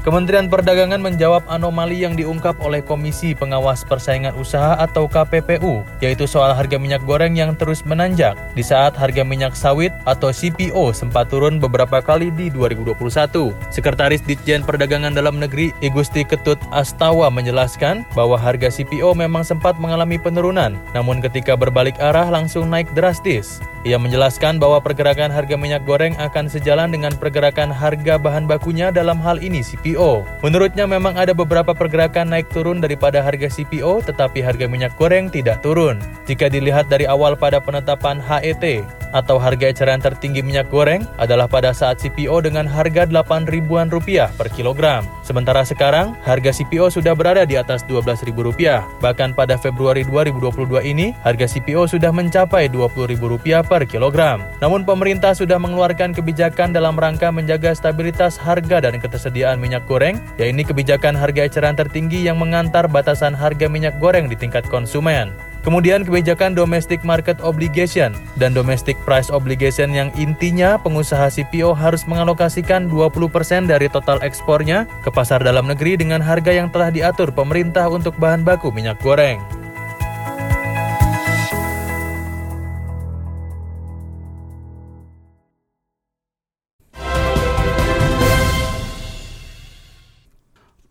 Kementerian 0.05 0.45
Perdagangan 0.53 1.01
menjawab 1.01 1.49
anomali 1.49 2.05
yang 2.05 2.13
diungkap 2.13 2.61
oleh 2.61 2.85
Komisi 2.85 3.33
Pengawas 3.33 3.81
Persaingan 3.81 4.37
Usaha 4.37 4.77
atau 4.77 5.09
KPPU, 5.09 5.81
yaitu 5.97 6.29
soal 6.29 6.53
harga 6.53 6.77
minyak 6.77 7.01
goreng 7.09 7.33
yang 7.33 7.57
terus 7.57 7.81
menanjak 7.81 8.37
di 8.53 8.61
saat 8.61 8.93
harga 8.93 9.25
minyak 9.25 9.57
sawit 9.57 9.89
atau 10.05 10.29
CPO 10.29 10.93
sempat 10.93 11.33
turun 11.33 11.57
beberapa 11.57 12.05
kali 12.05 12.29
di 12.29 12.53
2021. 12.53 13.49
Sekretaris 13.73 14.21
Ditjen 14.21 14.61
Perdagangan 14.61 15.17
Dalam 15.17 15.41
Negeri 15.41 15.73
Igusti 15.81 16.21
Ketut 16.21 16.61
Astawa 16.69 17.33
menjelaskan 17.33 18.05
bahwa 18.13 18.37
harga 18.37 18.69
CPO 18.69 19.17
memang 19.17 19.41
sempat 19.41 19.73
mengalami 19.81 20.21
penurunan, 20.21 20.77
namun 20.93 21.17
ketika 21.17 21.57
berbalik 21.57 21.97
arah 21.97 22.29
langsung 22.29 22.69
naik 22.69 22.93
drastis. 22.93 23.57
Ia 23.85 24.01
menjelaskan 24.01 24.57
bahwa 24.57 24.81
pergerakan 24.81 25.29
harga 25.29 25.53
minyak 25.57 25.85
goreng 25.85 26.17
akan 26.17 26.49
sejalan 26.49 26.89
dengan 26.89 27.13
pergerakan 27.13 27.69
harga 27.69 28.17
bahan 28.17 28.49
bakunya 28.49 28.89
dalam 28.89 29.21
hal 29.21 29.37
ini 29.41 29.61
CPO. 29.61 29.94
Menurutnya 30.43 30.83
memang 30.83 31.15
ada 31.15 31.31
beberapa 31.31 31.71
pergerakan 31.71 32.29
naik 32.29 32.51
turun 32.51 32.83
daripada 32.83 33.23
harga 33.23 33.47
CPO 33.47 34.05
tetapi 34.05 34.43
harga 34.43 34.67
minyak 34.67 34.93
goreng 34.99 35.31
tidak 35.31 35.63
turun. 35.63 36.03
Jika 36.27 36.51
dilihat 36.51 36.91
dari 36.91 37.07
awal 37.07 37.39
pada 37.39 37.63
penetapan 37.63 38.19
HET, 38.19 38.83
atau 39.15 39.39
harga 39.39 39.71
eceran 39.71 40.03
tertinggi 40.03 40.43
minyak 40.43 40.67
goreng 40.67 41.07
adalah 41.15 41.47
pada 41.47 41.71
saat 41.71 42.03
CPO 42.03 42.43
dengan 42.43 42.67
harga 42.67 43.07
8 43.07 43.47
ribuan 43.47 43.87
rupiah 43.87 44.27
per 44.35 44.51
kilogram. 44.51 45.07
Sementara 45.23 45.63
sekarang, 45.63 46.19
harga 46.27 46.51
CPO 46.51 46.91
sudah 46.91 47.15
berada 47.15 47.47
di 47.47 47.55
atas 47.55 47.87
12 47.87 48.27
ribu 48.27 48.43
rupiah. 48.43 48.83
Bahkan 48.99 49.33
pada 49.33 49.55
Februari 49.55 50.03
2022 50.03 50.83
ini, 50.83 51.15
harga 51.23 51.47
CPO 51.47 51.87
sudah 51.87 52.11
mencapai 52.11 52.67
20 52.67 53.07
ribu 53.07 53.31
rupiah 53.31 53.63
per 53.63 53.87
kilogram. 53.87 54.43
Namun 54.59 54.83
pemerintah 54.83 55.31
sudah 55.31 55.57
mengeluarkan 55.57 56.11
kebijakan 56.11 56.75
dalam 56.75 56.99
rangka 56.99 57.31
menjaga 57.31 57.71
stabilitas 57.71 58.35
harga 58.35 58.83
dan 58.83 58.99
ketersediaan 58.99 59.57
minyak 59.57 59.84
goreng, 59.85 60.21
yaitu 60.37 60.67
kebijakan 60.67 61.13
harga 61.13 61.45
eceran 61.47 61.77
tertinggi 61.77 62.25
yang 62.25 62.37
mengantar 62.41 62.85
batasan 62.89 63.31
harga 63.33 63.65
minyak 63.69 63.97
goreng 64.01 64.27
di 64.27 64.35
tingkat 64.37 64.65
konsumen. 64.67 65.33
Kemudian 65.65 66.05
kebijakan 66.05 66.53
domestic 66.53 67.01
market 67.01 67.41
obligation 67.41 68.13
dan 68.37 68.53
domestic 68.53 68.93
price 69.01 69.33
obligation 69.33 69.89
yang 69.89 70.13
intinya 70.13 70.77
pengusaha 70.77 71.25
CPO 71.25 71.73
harus 71.73 72.05
mengalokasikan 72.05 72.85
20% 72.85 73.65
dari 73.65 73.89
total 73.89 74.21
ekspornya 74.21 74.85
ke 75.01 75.09
pasar 75.09 75.41
dalam 75.41 75.65
negeri 75.65 75.97
dengan 75.97 76.21
harga 76.21 76.53
yang 76.53 76.69
telah 76.69 76.93
diatur 76.93 77.33
pemerintah 77.33 77.89
untuk 77.89 78.13
bahan 78.21 78.45
baku 78.45 78.69
minyak 78.69 79.01
goreng. 79.01 79.64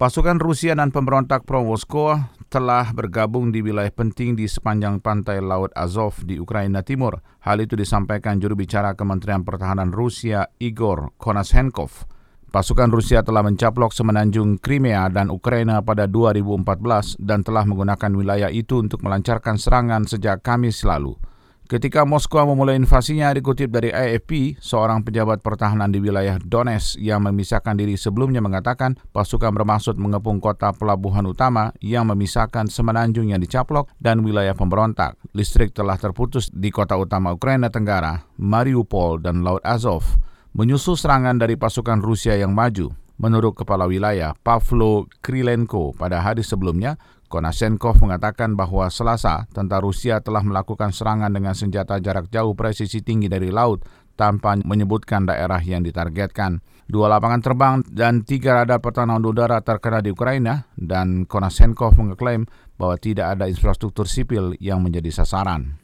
Pasukan 0.04 0.36
Rusia 0.36 0.76
dan 0.76 0.92
pemberontak 0.92 1.48
pro-Moskow 1.48 2.12
telah 2.52 2.92
bergabung 2.92 3.48
di 3.48 3.64
wilayah 3.64 3.88
penting 3.88 4.36
di 4.36 4.44
sepanjang 4.44 5.00
pantai 5.00 5.40
Laut 5.40 5.72
Azov 5.72 6.28
di 6.28 6.36
Ukraina 6.36 6.84
Timur. 6.84 7.24
Hal 7.40 7.64
itu 7.64 7.72
disampaikan 7.72 8.36
juru 8.36 8.52
bicara 8.52 8.92
Kementerian 9.00 9.48
Pertahanan 9.48 9.96
Rusia 9.96 10.52
Igor 10.60 11.16
Konashenkov. 11.16 12.04
Pasukan 12.52 12.92
Rusia 12.92 13.24
telah 13.24 13.48
mencaplok 13.48 13.96
semenanjung 13.96 14.60
Crimea 14.60 15.08
dan 15.08 15.32
Ukraina 15.32 15.80
pada 15.80 16.04
2014 16.04 17.16
dan 17.24 17.40
telah 17.40 17.64
menggunakan 17.64 18.12
wilayah 18.12 18.52
itu 18.52 18.84
untuk 18.84 19.00
melancarkan 19.00 19.56
serangan 19.56 20.04
sejak 20.04 20.44
Kamis 20.44 20.84
lalu. 20.84 21.16
Ketika 21.64 22.04
Moskwa 22.04 22.44
memulai 22.44 22.76
invasinya 22.76 23.32
dikutip 23.32 23.72
dari 23.72 23.88
AFP, 23.88 24.60
seorang 24.60 25.00
pejabat 25.00 25.40
pertahanan 25.40 25.88
di 25.88 25.96
wilayah 25.96 26.36
Donetsk 26.36 27.00
yang 27.00 27.24
memisahkan 27.24 27.72
diri 27.72 27.96
sebelumnya 27.96 28.44
mengatakan 28.44 29.00
pasukan 29.16 29.48
bermaksud 29.48 29.96
mengepung 29.96 30.44
kota 30.44 30.76
pelabuhan 30.76 31.24
utama 31.24 31.72
yang 31.80 32.04
memisahkan 32.12 32.68
semenanjung 32.68 33.32
yang 33.32 33.40
dicaplok 33.40 33.88
dan 33.96 34.20
wilayah 34.20 34.52
pemberontak. 34.52 35.16
Listrik 35.32 35.72
telah 35.72 35.96
terputus 35.96 36.52
di 36.52 36.68
kota 36.68 37.00
utama 37.00 37.32
Ukraina 37.32 37.72
Tenggara, 37.72 38.28
Mariupol, 38.36 39.24
dan 39.24 39.40
Laut 39.40 39.64
Azov. 39.64 40.04
Menyusul 40.52 41.00
serangan 41.00 41.40
dari 41.40 41.56
pasukan 41.56 42.04
Rusia 42.04 42.36
yang 42.36 42.52
maju, 42.52 42.92
menurut 43.16 43.56
kepala 43.56 43.88
wilayah 43.88 44.36
Pavlo 44.44 45.08
Krilenko 45.24 45.96
pada 45.96 46.20
hari 46.20 46.44
sebelumnya, 46.44 47.00
Konashenkov 47.34 47.98
mengatakan 47.98 48.54
bahwa 48.54 48.86
Selasa, 48.86 49.50
tentara 49.50 49.82
Rusia 49.82 50.22
telah 50.22 50.46
melakukan 50.46 50.94
serangan 50.94 51.34
dengan 51.34 51.50
senjata 51.50 51.98
jarak 51.98 52.30
jauh 52.30 52.54
presisi 52.54 53.02
tinggi 53.02 53.26
dari 53.26 53.50
laut 53.50 53.82
tanpa 54.14 54.54
menyebutkan 54.62 55.26
daerah 55.26 55.58
yang 55.58 55.82
ditargetkan. 55.82 56.62
Dua 56.86 57.10
lapangan 57.10 57.42
terbang 57.42 57.82
dan 57.90 58.22
tiga 58.22 58.62
radar 58.62 58.78
pertahanan 58.78 59.18
udara 59.18 59.58
terkena 59.66 59.98
di 59.98 60.14
Ukraina 60.14 60.70
dan 60.78 61.26
Konashenkov 61.26 61.98
mengeklaim 61.98 62.46
bahwa 62.78 62.94
tidak 63.02 63.34
ada 63.34 63.50
infrastruktur 63.50 64.06
sipil 64.06 64.54
yang 64.62 64.78
menjadi 64.78 65.10
sasaran. 65.10 65.74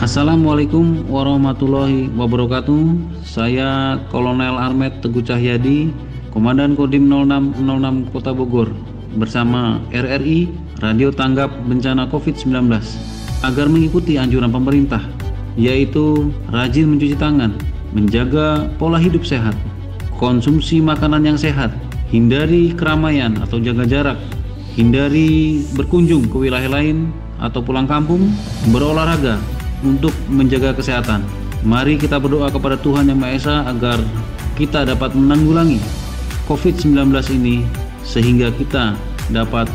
Assalamualaikum 0.00 1.12
warahmatullahi 1.12 2.08
wabarakatuh. 2.16 2.80
Saya 3.20 4.00
Kolonel 4.08 4.56
Armet 4.56 5.04
Teguh 5.04 5.20
Cahyadi, 5.20 5.92
Komandan 6.32 6.72
Kodim 6.72 7.04
0606 7.12 8.16
Kota 8.16 8.32
Bogor 8.32 8.95
bersama 9.14 9.78
RRI 9.94 10.50
Radio 10.82 11.14
Tanggap 11.14 11.54
Bencana 11.70 12.10
COVID-19 12.10 12.66
agar 13.46 13.66
mengikuti 13.70 14.18
anjuran 14.18 14.50
pemerintah 14.50 15.00
yaitu 15.56 16.28
rajin 16.52 16.92
mencuci 16.92 17.16
tangan, 17.16 17.56
menjaga 17.96 18.68
pola 18.76 19.00
hidup 19.00 19.24
sehat, 19.24 19.56
konsumsi 20.20 20.84
makanan 20.84 21.24
yang 21.24 21.38
sehat, 21.40 21.72
hindari 22.12 22.76
keramaian 22.76 23.40
atau 23.40 23.56
jaga 23.56 23.88
jarak, 23.88 24.18
hindari 24.76 25.64
berkunjung 25.72 26.28
ke 26.28 26.36
wilayah 26.36 26.68
lain 26.68 27.08
atau 27.40 27.64
pulang 27.64 27.88
kampung, 27.88 28.28
berolahraga 28.68 29.40
untuk 29.80 30.12
menjaga 30.28 30.76
kesehatan. 30.76 31.24
Mari 31.64 31.96
kita 31.96 32.20
berdoa 32.20 32.52
kepada 32.52 32.76
Tuhan 32.78 33.08
Yang 33.08 33.18
Maha 33.18 33.32
Esa 33.32 33.56
agar 33.66 33.98
kita 34.60 34.84
dapat 34.84 35.16
menanggulangi 35.16 35.80
COVID-19 36.46 37.10
ini 37.34 37.66
sehingga 38.06 38.54
kita 38.54 38.94
dapat 39.34 39.66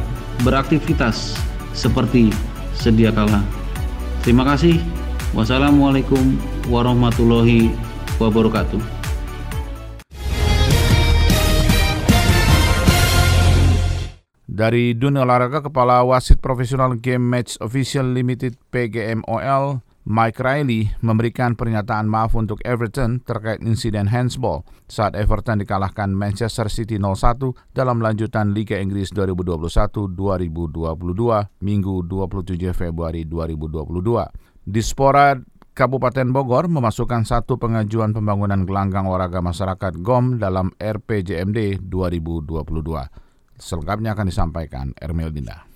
beraktivitas 0.48 1.36
seperti 1.76 2.32
sedia 2.72 3.12
kala. 3.12 3.44
Terima 4.24 4.48
kasih. 4.48 4.80
Wassalamualaikum 5.36 6.40
warahmatullahi 6.72 7.72
wabarakatuh. 8.20 8.80
Dari 14.52 14.94
dunia 14.94 15.26
olahraga, 15.26 15.64
Kepala 15.64 16.06
Wasit 16.06 16.38
Profesional 16.38 16.94
Game 17.00 17.24
Match 17.24 17.58
Official 17.58 18.14
Limited 18.14 18.60
PGMOL, 18.70 19.82
Mike 20.02 20.42
Riley, 20.42 20.90
memberikan 21.06 21.54
pernyataan 21.54 22.10
maaf 22.10 22.34
untuk 22.34 22.58
Everton 22.66 23.22
terkait 23.22 23.62
insiden 23.62 24.10
handsball 24.10 24.66
saat 24.90 25.14
Everton 25.14 25.62
dikalahkan 25.62 26.10
Manchester 26.10 26.74
City 26.74 26.98
0-1 26.98 27.54
dalam 27.78 28.02
lanjutan 28.02 28.50
Liga 28.50 28.82
Inggris 28.82 29.14
2021-2022 29.14 30.10
Minggu 31.62 31.96
27 32.10 32.74
Februari 32.74 33.30
2022. 33.30 34.66
Dispora 34.66 35.38
Kabupaten 35.72 36.28
Bogor 36.34 36.66
memasukkan 36.66 37.22
satu 37.22 37.62
pengajuan 37.62 38.12
pembangunan 38.12 38.66
gelanggang 38.66 39.06
olahraga 39.06 39.40
masyarakat 39.40 40.02
GOM 40.02 40.42
dalam 40.42 40.74
RPJMD 40.82 41.86
2022. 41.86 42.58
Selengkapnya 43.62 44.18
akan 44.18 44.28
disampaikan 44.28 44.98
Ermil 44.98 45.30
Dinda. 45.30 45.70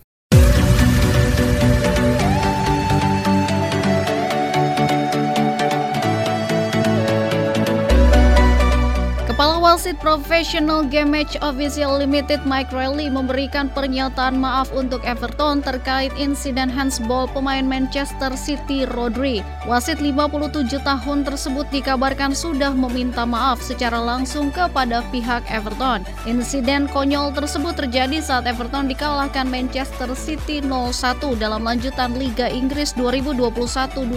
Wasit 9.76 10.00
Professional 10.00 10.88
Game 10.88 11.12
Match 11.12 11.36
Official 11.44 12.00
Limited 12.00 12.48
Mike 12.48 12.72
Riley 12.72 13.12
memberikan 13.12 13.68
pernyataan 13.68 14.40
maaf 14.40 14.72
untuk 14.72 15.04
Everton 15.04 15.60
terkait 15.60 16.16
insiden 16.16 16.72
handsball 16.72 17.28
pemain 17.28 17.68
Manchester 17.68 18.32
City 18.40 18.88
Rodri. 18.96 19.44
Wasit 19.68 20.00
57 20.00 20.80
tahun 20.80 21.28
tersebut 21.28 21.68
dikabarkan 21.76 22.32
sudah 22.32 22.72
meminta 22.72 23.28
maaf 23.28 23.60
secara 23.60 24.00
langsung 24.00 24.48
kepada 24.48 25.04
pihak 25.12 25.44
Everton. 25.52 26.08
Insiden 26.24 26.88
konyol 26.88 27.36
tersebut 27.36 27.76
terjadi 27.76 28.24
saat 28.24 28.48
Everton 28.48 28.88
dikalahkan 28.88 29.44
Manchester 29.44 30.08
City 30.16 30.64
0-1 30.64 31.36
dalam 31.36 31.68
lanjutan 31.68 32.16
Liga 32.16 32.48
Inggris 32.48 32.96
2021-2022 32.96 34.08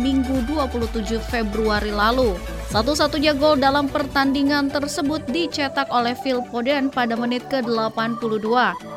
Minggu 0.00 0.36
27 0.48 1.20
Februari 1.28 1.92
lalu. 1.92 2.40
Satu-satunya 2.66 3.38
gol 3.38 3.62
dalam 3.62 3.86
pertandingan 3.86 4.74
tersebut 4.74 5.22
dicetak 5.30 5.86
oleh 5.94 6.18
Phil 6.18 6.42
Foden 6.50 6.90
pada 6.90 7.14
menit 7.14 7.46
ke-82. 7.46 8.42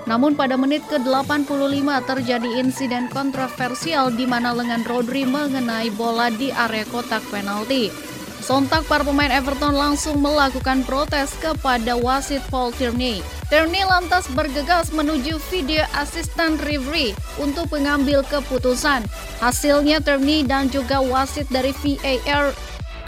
Namun 0.10 0.34
pada 0.34 0.58
menit 0.58 0.82
ke-85 0.89 1.86
terjadi 2.10 2.49
insiden 2.58 3.05
kontroversial 3.13 4.10
di 4.10 4.25
mana 4.25 4.58
lengan 4.58 4.82
Rodri 4.89 5.21
mengenai 5.21 5.93
bola 5.93 6.34
di 6.34 6.49
area 6.49 6.82
kotak 6.89 7.21
penalti. 7.29 7.93
Sontak 8.39 8.88
para 8.89 9.05
pemain 9.05 9.29
Everton 9.29 9.75
langsung 9.75 10.23
melakukan 10.23 10.82
protes 10.88 11.36
kepada 11.38 11.93
wasit 11.93 12.41
Paul 12.49 12.73
Tierney. 12.73 13.21
Tierney 13.51 13.86
lantas 13.86 14.25
bergegas 14.32 14.89
menuju 14.89 15.38
video 15.53 15.86
asisten 15.93 16.58
referee 16.63 17.13
untuk 17.38 17.69
mengambil 17.69 18.25
keputusan. 18.25 19.05
Hasilnya 19.43 20.01
Tierney 20.01 20.47
dan 20.47 20.71
juga 20.71 21.03
wasit 21.03 21.51
dari 21.51 21.75
VAR 21.84 22.55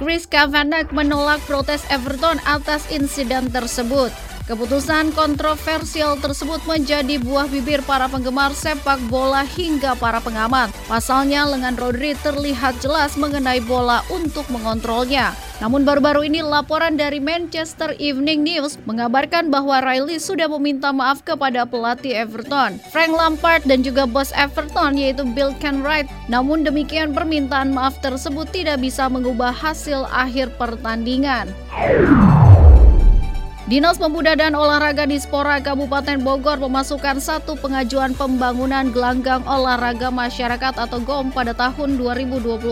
Chris 0.01 0.25
Kavanagh 0.25 0.89
menolak 0.89 1.45
protes 1.45 1.85
Everton 1.93 2.41
atas 2.49 2.89
insiden 2.89 3.53
tersebut. 3.53 4.09
Keputusan 4.41 5.13
kontroversial 5.13 6.17
tersebut 6.17 6.65
menjadi 6.65 7.21
buah 7.21 7.45
bibir 7.45 7.85
para 7.85 8.09
penggemar 8.09 8.51
sepak 8.57 8.97
bola 9.05 9.45
hingga 9.45 9.93
para 9.93 10.17
pengamat. 10.17 10.73
Pasalnya 10.89 11.45
lengan 11.45 11.77
Rodri 11.77 12.17
terlihat 12.17 12.81
jelas 12.81 13.13
mengenai 13.21 13.61
bola 13.61 14.01
untuk 14.09 14.49
mengontrolnya. 14.49 15.37
Namun 15.61 15.85
baru-baru 15.85 16.25
ini 16.25 16.41
laporan 16.41 16.97
dari 16.97 17.21
Manchester 17.21 17.93
Evening 18.01 18.41
News 18.41 18.81
mengabarkan 18.89 19.53
bahwa 19.53 19.77
Riley 19.77 20.17
sudah 20.17 20.49
meminta 20.57 20.89
maaf 20.89 21.21
kepada 21.21 21.69
pelatih 21.69 22.17
Everton, 22.17 22.81
Frank 22.89 23.13
Lampard 23.13 23.61
dan 23.69 23.85
juga 23.85 24.09
bos 24.09 24.33
Everton 24.33 24.97
yaitu 24.97 25.21
Bill 25.21 25.53
Kenwright. 25.61 26.09
Namun 26.33 26.65
demikian 26.65 27.13
permintaan 27.13 27.77
maaf 27.77 28.01
tersebut 28.01 28.49
tidak 28.49 28.81
bisa 28.81 29.05
mengubah 29.05 29.53
hasil 29.53 30.09
akhir 30.09 30.49
pertandingan. 30.57 31.53
Dinas 33.71 33.95
Pemuda 33.95 34.35
dan 34.35 34.51
Olahraga 34.51 35.07
Dispora 35.07 35.63
Kabupaten 35.63 36.19
Bogor 36.19 36.59
memasukkan 36.59 37.23
satu 37.23 37.55
pengajuan 37.55 38.11
pembangunan 38.11 38.91
gelanggang 38.91 39.47
olahraga 39.47 40.11
masyarakat 40.11 40.75
atau 40.75 40.99
GOM 40.99 41.31
pada 41.31 41.55
tahun 41.55 41.95
2023. 41.95 42.67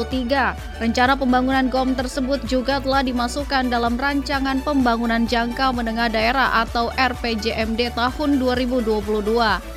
Rencana 0.83 1.15
pembangunan 1.15 1.71
GOM 1.71 1.95
tersebut 1.95 2.43
juga 2.51 2.83
telah 2.83 2.99
dimasukkan 2.99 3.71
dalam 3.71 3.95
rancangan 3.95 4.59
pembangunan 4.59 5.23
jangka 5.23 5.71
menengah 5.71 6.11
daerah 6.11 6.67
atau 6.67 6.91
RPJMD 6.91 7.95
tahun 7.95 8.35
2022. 8.35 8.99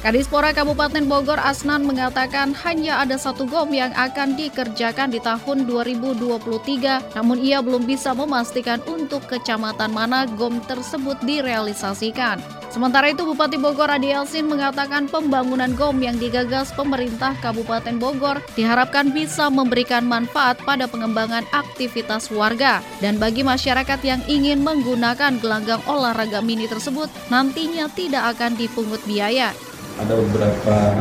Kadispora 0.02 0.50
Kabupaten 0.50 1.06
Bogor 1.06 1.38
Asnan 1.38 1.87
mengatakan 1.87 2.50
hanya 2.66 2.98
ada 2.98 3.14
satu 3.14 3.46
GOM 3.46 3.70
yang 3.70 3.94
akan 3.94 4.35
dikerjakan 4.35 5.14
di 5.14 5.22
tahun 5.22 5.70
2023, 5.70 7.14
namun 7.14 7.38
ia 7.38 7.62
belum 7.62 7.87
bisa 7.87 8.11
memastikan 8.11 8.82
untuk 8.90 9.22
kecamatan 9.30 9.94
mana 9.94 10.26
GOM 10.26 10.58
tersebut 10.66 11.12
tersebut 11.12 11.29
direalisasikan. 11.29 12.40
Sementara 12.72 13.12
itu 13.12 13.29
Bupati 13.29 13.61
Bogor 13.61 13.92
Adi 13.92 14.16
Elsin 14.16 14.48
mengatakan 14.48 15.05
pembangunan 15.05 15.68
GOM 15.77 16.01
yang 16.01 16.16
digagas 16.16 16.72
pemerintah 16.72 17.37
Kabupaten 17.44 18.01
Bogor 18.01 18.40
diharapkan 18.57 19.12
bisa 19.12 19.53
memberikan 19.53 20.09
manfaat 20.09 20.57
pada 20.64 20.88
pengembangan 20.88 21.44
aktivitas 21.53 22.33
warga 22.33 22.81
dan 23.05 23.20
bagi 23.20 23.44
masyarakat 23.44 24.01
yang 24.01 24.25
ingin 24.25 24.64
menggunakan 24.64 25.37
gelanggang 25.37 25.85
olahraga 25.85 26.40
mini 26.40 26.64
tersebut 26.64 27.12
nantinya 27.29 27.92
tidak 27.92 28.33
akan 28.33 28.57
dipungut 28.57 29.05
biaya. 29.05 29.53
Ada 30.01 30.16
beberapa 30.16 30.96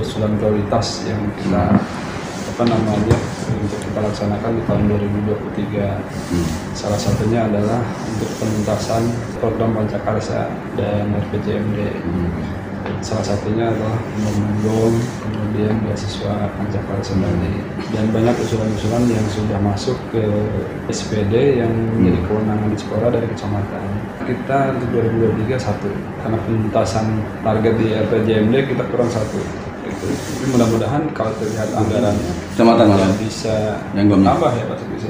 usulan 0.00 0.32
prioritas 0.40 1.04
yang 1.04 1.20
kita 1.44 1.76
apa 2.56 2.72
namanya 2.72 3.12
untuk 3.52 3.76
kita 3.84 4.00
laksanakan 4.00 4.56
di 4.56 4.62
tahun 4.64 4.82
2023. 4.88 5.76
Hmm. 5.92 6.48
Salah 6.72 6.96
satunya 6.96 7.44
adalah 7.44 7.84
untuk 8.08 8.32
penuntasan 8.40 9.12
program 9.36 9.76
Pancakarsa 9.76 10.48
dan 10.72 11.12
RPJMD. 11.28 12.00
Hmm. 12.00 12.32
Salah 13.04 13.28
satunya 13.28 13.68
adalah 13.68 14.00
membangun 14.24 14.96
kemudian 15.20 15.84
beasiswa 15.84 16.48
Pancakarsa 16.56 17.12
tadi 17.20 17.60
dan 17.92 18.08
banyak 18.08 18.32
usulan-usulan 18.40 19.04
yang 19.04 19.26
sudah 19.36 19.60
masuk 19.60 20.00
ke 20.08 20.24
SPD 20.88 21.60
yang 21.60 21.68
menjadi 22.00 22.24
hmm. 22.24 22.28
kewenangan 22.32 22.68
di 22.72 22.78
sekolah 22.80 23.08
dari 23.12 23.28
kecamatan. 23.36 23.84
Kita 24.24 24.72
untuk 24.80 24.88
2023 25.44 25.60
satu 25.60 25.92
karena 26.24 26.38
penuntasan 26.40 27.20
target 27.44 27.74
di 27.76 27.86
RPJMD 27.92 28.54
kita 28.72 28.84
kurang 28.88 29.12
satu 29.12 29.65
mudah-mudahan 30.52 31.02
kalau 31.12 31.32
terlihat 31.38 31.68
anggaran 31.74 32.16
kecamatan 32.54 32.86
mana 32.88 33.08
bisa 33.20 33.80
yang 33.92 34.08
tambah 34.10 34.52
ya 34.52 34.64
Pak 34.68 34.78
bisa. 34.96 35.08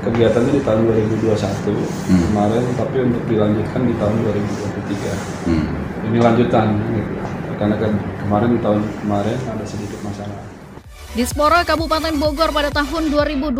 Kegiatannya 0.00 0.56
di 0.56 0.62
tahun 0.64 0.80
2021 0.88 1.76
hmm. 1.76 2.20
kemarin, 2.32 2.64
tapi 2.72 2.96
untuk 3.04 3.20
dilanjutkan 3.28 3.84
di 3.84 3.94
tahun 4.00 4.14
2023. 4.32 5.44
Hmm. 5.44 5.66
Ini 6.08 6.18
lanjutan 6.24 6.66
gitu. 6.96 7.12
Karena 7.60 7.76
kan 7.76 7.92
kemarin 8.24 8.48
di 8.56 8.60
tahun 8.64 8.80
kemarin 9.04 9.36
ada 9.44 9.64
sedikit. 9.68 9.99
Dispora 11.10 11.66
Kabupaten 11.66 12.14
Bogor 12.22 12.54
pada 12.54 12.70
tahun 12.70 13.10
2022 13.10 13.50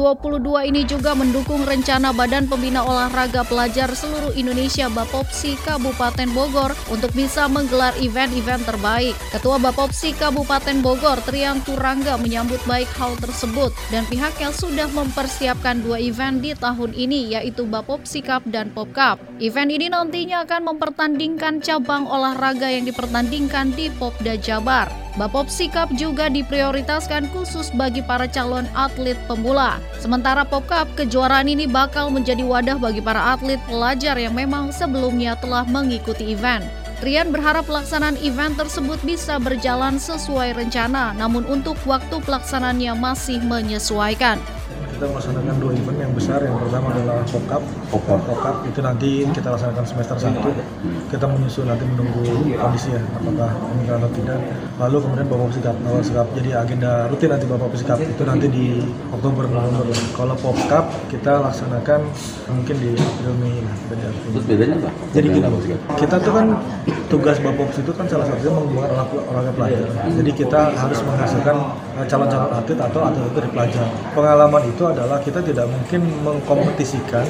ini 0.71 0.87
juga 0.87 1.19
mendukung 1.19 1.67
rencana 1.67 2.15
Badan 2.15 2.47
Pembina 2.47 2.87
Olahraga 2.87 3.43
Pelajar 3.43 3.91
seluruh 3.91 4.31
Indonesia 4.39 4.87
Bapopsi 4.87 5.59
Kabupaten 5.67 6.31
Bogor 6.31 6.79
untuk 6.95 7.11
bisa 7.11 7.51
menggelar 7.51 7.91
event-event 7.99 8.63
terbaik. 8.63 9.19
Ketua 9.35 9.59
Bapopsi 9.59 10.15
Kabupaten 10.15 10.79
Bogor 10.79 11.19
Triang 11.27 11.59
Turangga 11.67 12.15
menyambut 12.23 12.63
baik 12.71 12.87
hal 12.95 13.19
tersebut 13.19 13.75
dan 13.91 14.07
pihaknya 14.07 14.55
sudah 14.55 14.87
mempersiapkan 14.87 15.83
dua 15.83 15.99
event 15.99 16.39
di 16.39 16.55
tahun 16.55 16.95
ini 16.95 17.35
yaitu 17.35 17.67
Bapopsi 17.67 18.23
Cup 18.23 18.47
dan 18.47 18.71
Pop 18.71 18.95
Cup. 18.95 19.19
Event 19.43 19.75
ini 19.75 19.91
nantinya 19.91 20.47
akan 20.47 20.71
mempertandingkan 20.71 21.67
cabang 21.67 22.07
olahraga 22.07 22.71
yang 22.71 22.87
dipertandingkan 22.87 23.75
di 23.75 23.91
Popda 23.99 24.39
Jabar. 24.39 24.87
Bapopsi 25.19 25.67
Cup 25.67 25.91
juga 25.99 26.31
diprioritaskan 26.31 27.35
khusus 27.41 27.73
bagi 27.73 28.05
para 28.05 28.29
calon 28.29 28.69
atlet 28.77 29.17
pemula. 29.25 29.81
Sementara 29.97 30.45
Pop 30.45 30.69
Cup, 30.69 30.93
kejuaraan 30.93 31.49
ini 31.49 31.65
bakal 31.65 32.13
menjadi 32.13 32.45
wadah 32.45 32.77
bagi 32.77 33.01
para 33.01 33.33
atlet 33.33 33.57
pelajar 33.65 34.21
yang 34.21 34.37
memang 34.37 34.69
sebelumnya 34.77 35.41
telah 35.41 35.65
mengikuti 35.65 36.37
event. 36.37 36.69
Rian 37.01 37.33
berharap 37.33 37.65
pelaksanaan 37.65 38.21
event 38.21 38.61
tersebut 38.61 39.01
bisa 39.01 39.41
berjalan 39.41 39.97
sesuai 39.97 40.53
rencana, 40.53 41.17
namun 41.17 41.49
untuk 41.49 41.81
waktu 41.89 42.21
pelaksanaannya 42.21 42.93
masih 42.93 43.41
menyesuaikan. 43.41 44.37
Kita 45.01 45.17
melaksanakan 45.17 45.57
dua 45.65 45.73
event 45.73 45.97
yang 45.97 46.13
besar. 46.13 46.45
Yang 46.45 46.61
pertama 46.61 46.93
adalah 46.93 47.25
Pokap. 47.25 47.63
Pokap 47.89 48.57
itu 48.69 48.85
nanti 48.85 49.25
kita 49.33 49.49
laksanakan 49.57 49.85
semester 49.89 50.17
1. 50.29 51.09
Kita 51.09 51.25
menyusul 51.25 51.65
nanti 51.65 51.89
menunggu 51.89 52.21
kondisi 52.61 52.93
ya, 52.93 53.01
apakah 53.17 53.49
meninggal 53.73 53.97
atau 54.05 54.13
tidak. 54.13 54.37
Lalu 54.77 54.97
kemudian 55.01 55.27
Bapak 55.33 55.57
Sikap, 55.57 55.77
awal 55.89 56.05
sikap. 56.05 56.29
Jadi 56.37 56.53
agenda 56.53 57.09
rutin 57.09 57.33
nanti 57.33 57.49
Bapak 57.49 57.81
Sikap 57.81 57.97
itu 57.97 58.23
nanti 58.29 58.47
di 58.53 58.85
Oktober 59.09 59.49
November. 59.49 59.89
Kalau 60.13 60.37
Pokap 60.37 60.93
kita 61.09 61.49
laksanakan 61.49 62.01
mungkin 62.53 62.77
di 62.77 62.93
April 62.93 63.35
Mei. 63.41 63.57
Terus 64.37 64.45
bedanya 64.45 64.85
apa? 64.85 64.91
Jadi 65.17 65.27
gini, 65.33 65.49
kita 65.97 66.17
tuh 66.21 66.33
kan 66.37 66.47
tugas 67.09 67.41
Bapak 67.41 67.73
itu 67.73 67.93
kan 67.97 68.05
salah 68.05 68.29
satunya 68.29 68.53
mengembangkan 68.53 69.09
olahraga 69.33 69.53
pelajar. 69.57 69.81
Jadi 70.13 70.31
kita 70.37 70.61
harus 70.77 71.01
menghasilkan 71.09 71.57
eh, 71.97 72.05
calon-calon 72.05 72.53
atlet 72.53 72.79
atau 72.79 73.01
atlet 73.01 73.33
dari 73.33 73.49
pelajar. 73.49 73.87
Pengalaman 74.13 74.63
itu 74.69 74.90
adalah 74.91 75.19
kita 75.23 75.41
tidak 75.41 75.67
mungkin 75.71 76.01
mengkompetisikan 76.27 77.27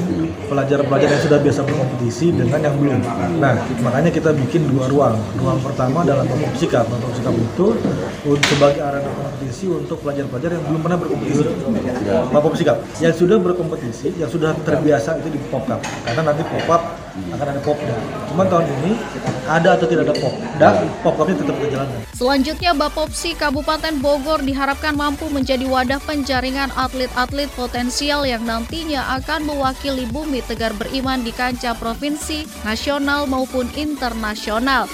pelajar-pelajar 0.48 1.08
yang 1.12 1.22
sudah 1.22 1.38
biasa 1.40 1.60
berkompetisi 1.64 2.32
dengan 2.32 2.60
yang 2.60 2.76
belum. 2.80 3.00
Nah, 3.38 3.54
makanya 3.84 4.10
kita 4.10 4.32
bikin 4.34 4.68
dua 4.72 4.88
ruang. 4.88 5.16
Ruang 5.36 5.58
pertama 5.60 6.02
adalah 6.02 6.24
Bapak 6.24 6.56
Sikap. 6.56 6.84
Bapak 6.88 7.12
Sikap 7.16 7.34
itu 7.36 7.66
sebagai 8.48 8.80
arena 8.80 9.10
kompetisi 9.12 9.64
untuk 9.68 10.00
pelajar-pelajar 10.04 10.50
yang 10.56 10.64
belum 10.68 10.80
pernah 10.80 10.98
berkompetisi. 10.98 11.42
Bapak 12.32 12.52
Sikap 12.56 12.76
yang 12.98 13.14
sudah 13.14 13.36
berkompetisi, 13.40 14.08
yang 14.16 14.30
sudah 14.32 14.56
terbiasa 14.64 15.20
itu 15.20 15.28
di 15.36 15.40
Popkap. 15.52 15.80
Karena 16.04 16.32
nanti 16.32 16.42
Popkap 17.10 17.34
akan 17.34 17.48
ada 17.50 17.60
popda. 17.66 17.96
Cuman 18.30 18.46
tahun 18.46 18.66
ini 18.70 18.92
ada 19.50 19.68
atau 19.74 19.86
tidak 19.90 20.02
ada 20.06 20.14
popda, 20.14 20.68
popkapnya 21.02 21.36
tetap 21.42 21.56
berjalan. 21.58 21.88
Selanjutnya 22.14 22.70
Bapopsi 22.76 23.34
Kabupaten 23.34 23.94
Bogor 23.98 24.46
diharapkan 24.46 24.94
mampu 24.94 25.26
menjadi 25.26 25.66
wadah 25.66 25.98
penjaringan 26.06 26.70
atlet-atlet 26.78 27.50
potensial 27.58 28.22
yang 28.22 28.46
nantinya 28.46 29.18
akan 29.18 29.42
mewakili 29.42 30.06
bumi 30.06 30.38
Tegar 30.46 30.70
Beriman 30.78 31.26
di 31.26 31.34
kancah 31.34 31.74
provinsi, 31.74 32.46
nasional 32.62 33.26
maupun 33.26 33.66
internasional. 33.74 34.86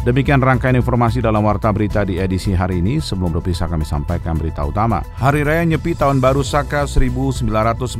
Demikian 0.00 0.40
rangkaian 0.40 0.80
informasi 0.80 1.20
dalam 1.20 1.44
Warta 1.44 1.68
Berita 1.76 2.08
di 2.08 2.16
edisi 2.16 2.56
hari 2.56 2.80
ini. 2.80 3.04
Sebelum 3.04 3.36
berpisah 3.36 3.68
kami 3.68 3.84
sampaikan 3.84 4.32
berita 4.32 4.64
utama. 4.64 5.04
Hari 5.20 5.44
Raya 5.44 5.60
Nyepi 5.68 5.92
Tahun 5.92 6.24
Baru 6.24 6.40
Saka 6.40 6.88
1944 6.88 7.92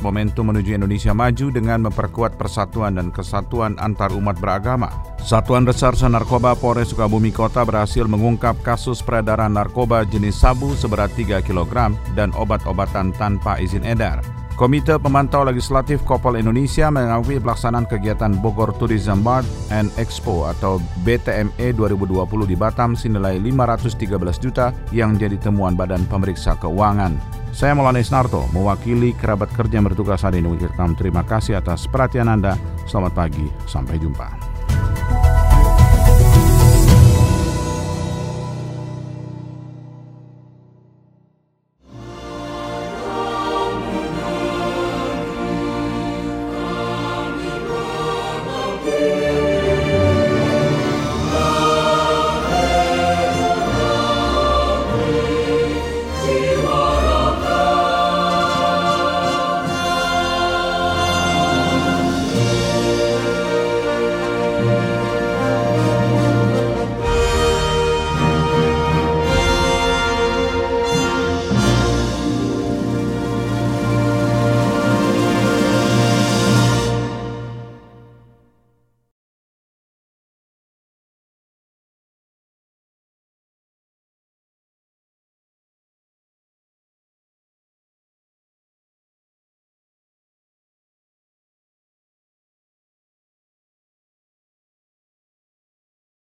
momentum 0.00 0.48
menuju 0.48 0.80
Indonesia 0.80 1.12
maju 1.12 1.52
dengan 1.52 1.84
memperkuat 1.84 2.40
persatuan 2.40 2.96
dan 2.96 3.12
kesatuan 3.12 3.76
antar 3.76 4.08
umat 4.16 4.40
beragama. 4.40 4.88
Satuan 5.20 5.68
Reserse 5.68 6.08
Narkoba 6.08 6.56
Polres 6.56 6.96
Sukabumi 6.96 7.28
Kota 7.28 7.60
berhasil 7.60 8.08
mengungkap 8.08 8.64
kasus 8.64 9.04
peredaran 9.04 9.52
narkoba 9.52 10.08
jenis 10.08 10.40
sabu 10.40 10.72
seberat 10.80 11.12
3 11.12 11.44
kg 11.44 11.92
dan 12.16 12.32
obat-obatan 12.32 13.12
tanpa 13.12 13.60
izin 13.60 13.84
edar. 13.84 14.24
Komite 14.58 14.98
Pemantau 14.98 15.46
Legislatif 15.46 16.02
Kopol 16.02 16.42
Indonesia 16.42 16.90
mengakui 16.90 17.38
pelaksanaan 17.38 17.86
kegiatan 17.86 18.34
Bogor 18.42 18.74
Tourism 18.74 19.22
Mart 19.22 19.46
and 19.70 19.86
Expo 19.94 20.50
atau 20.50 20.82
BTME 21.06 21.78
2020 21.78 22.26
di 22.42 22.58
Batam 22.58 22.98
senilai 22.98 23.38
513 23.38 24.18
juta 24.42 24.74
yang 24.90 25.14
jadi 25.14 25.38
temuan 25.38 25.78
Badan 25.78 26.02
Pemeriksa 26.10 26.58
Keuangan. 26.58 27.14
Saya 27.54 27.78
Maulana 27.78 28.02
Isnarto, 28.02 28.50
mewakili 28.50 29.14
kerabat 29.14 29.54
kerja 29.54 29.78
yang 29.78 29.86
bertugas 29.86 30.26
hari 30.26 30.42
ini 30.42 30.50
terima 30.98 31.22
kasih 31.22 31.62
atas 31.62 31.86
perhatian 31.86 32.26
Anda. 32.26 32.58
Selamat 32.90 33.14
pagi, 33.14 33.46
sampai 33.70 33.94
jumpa. 34.02 34.47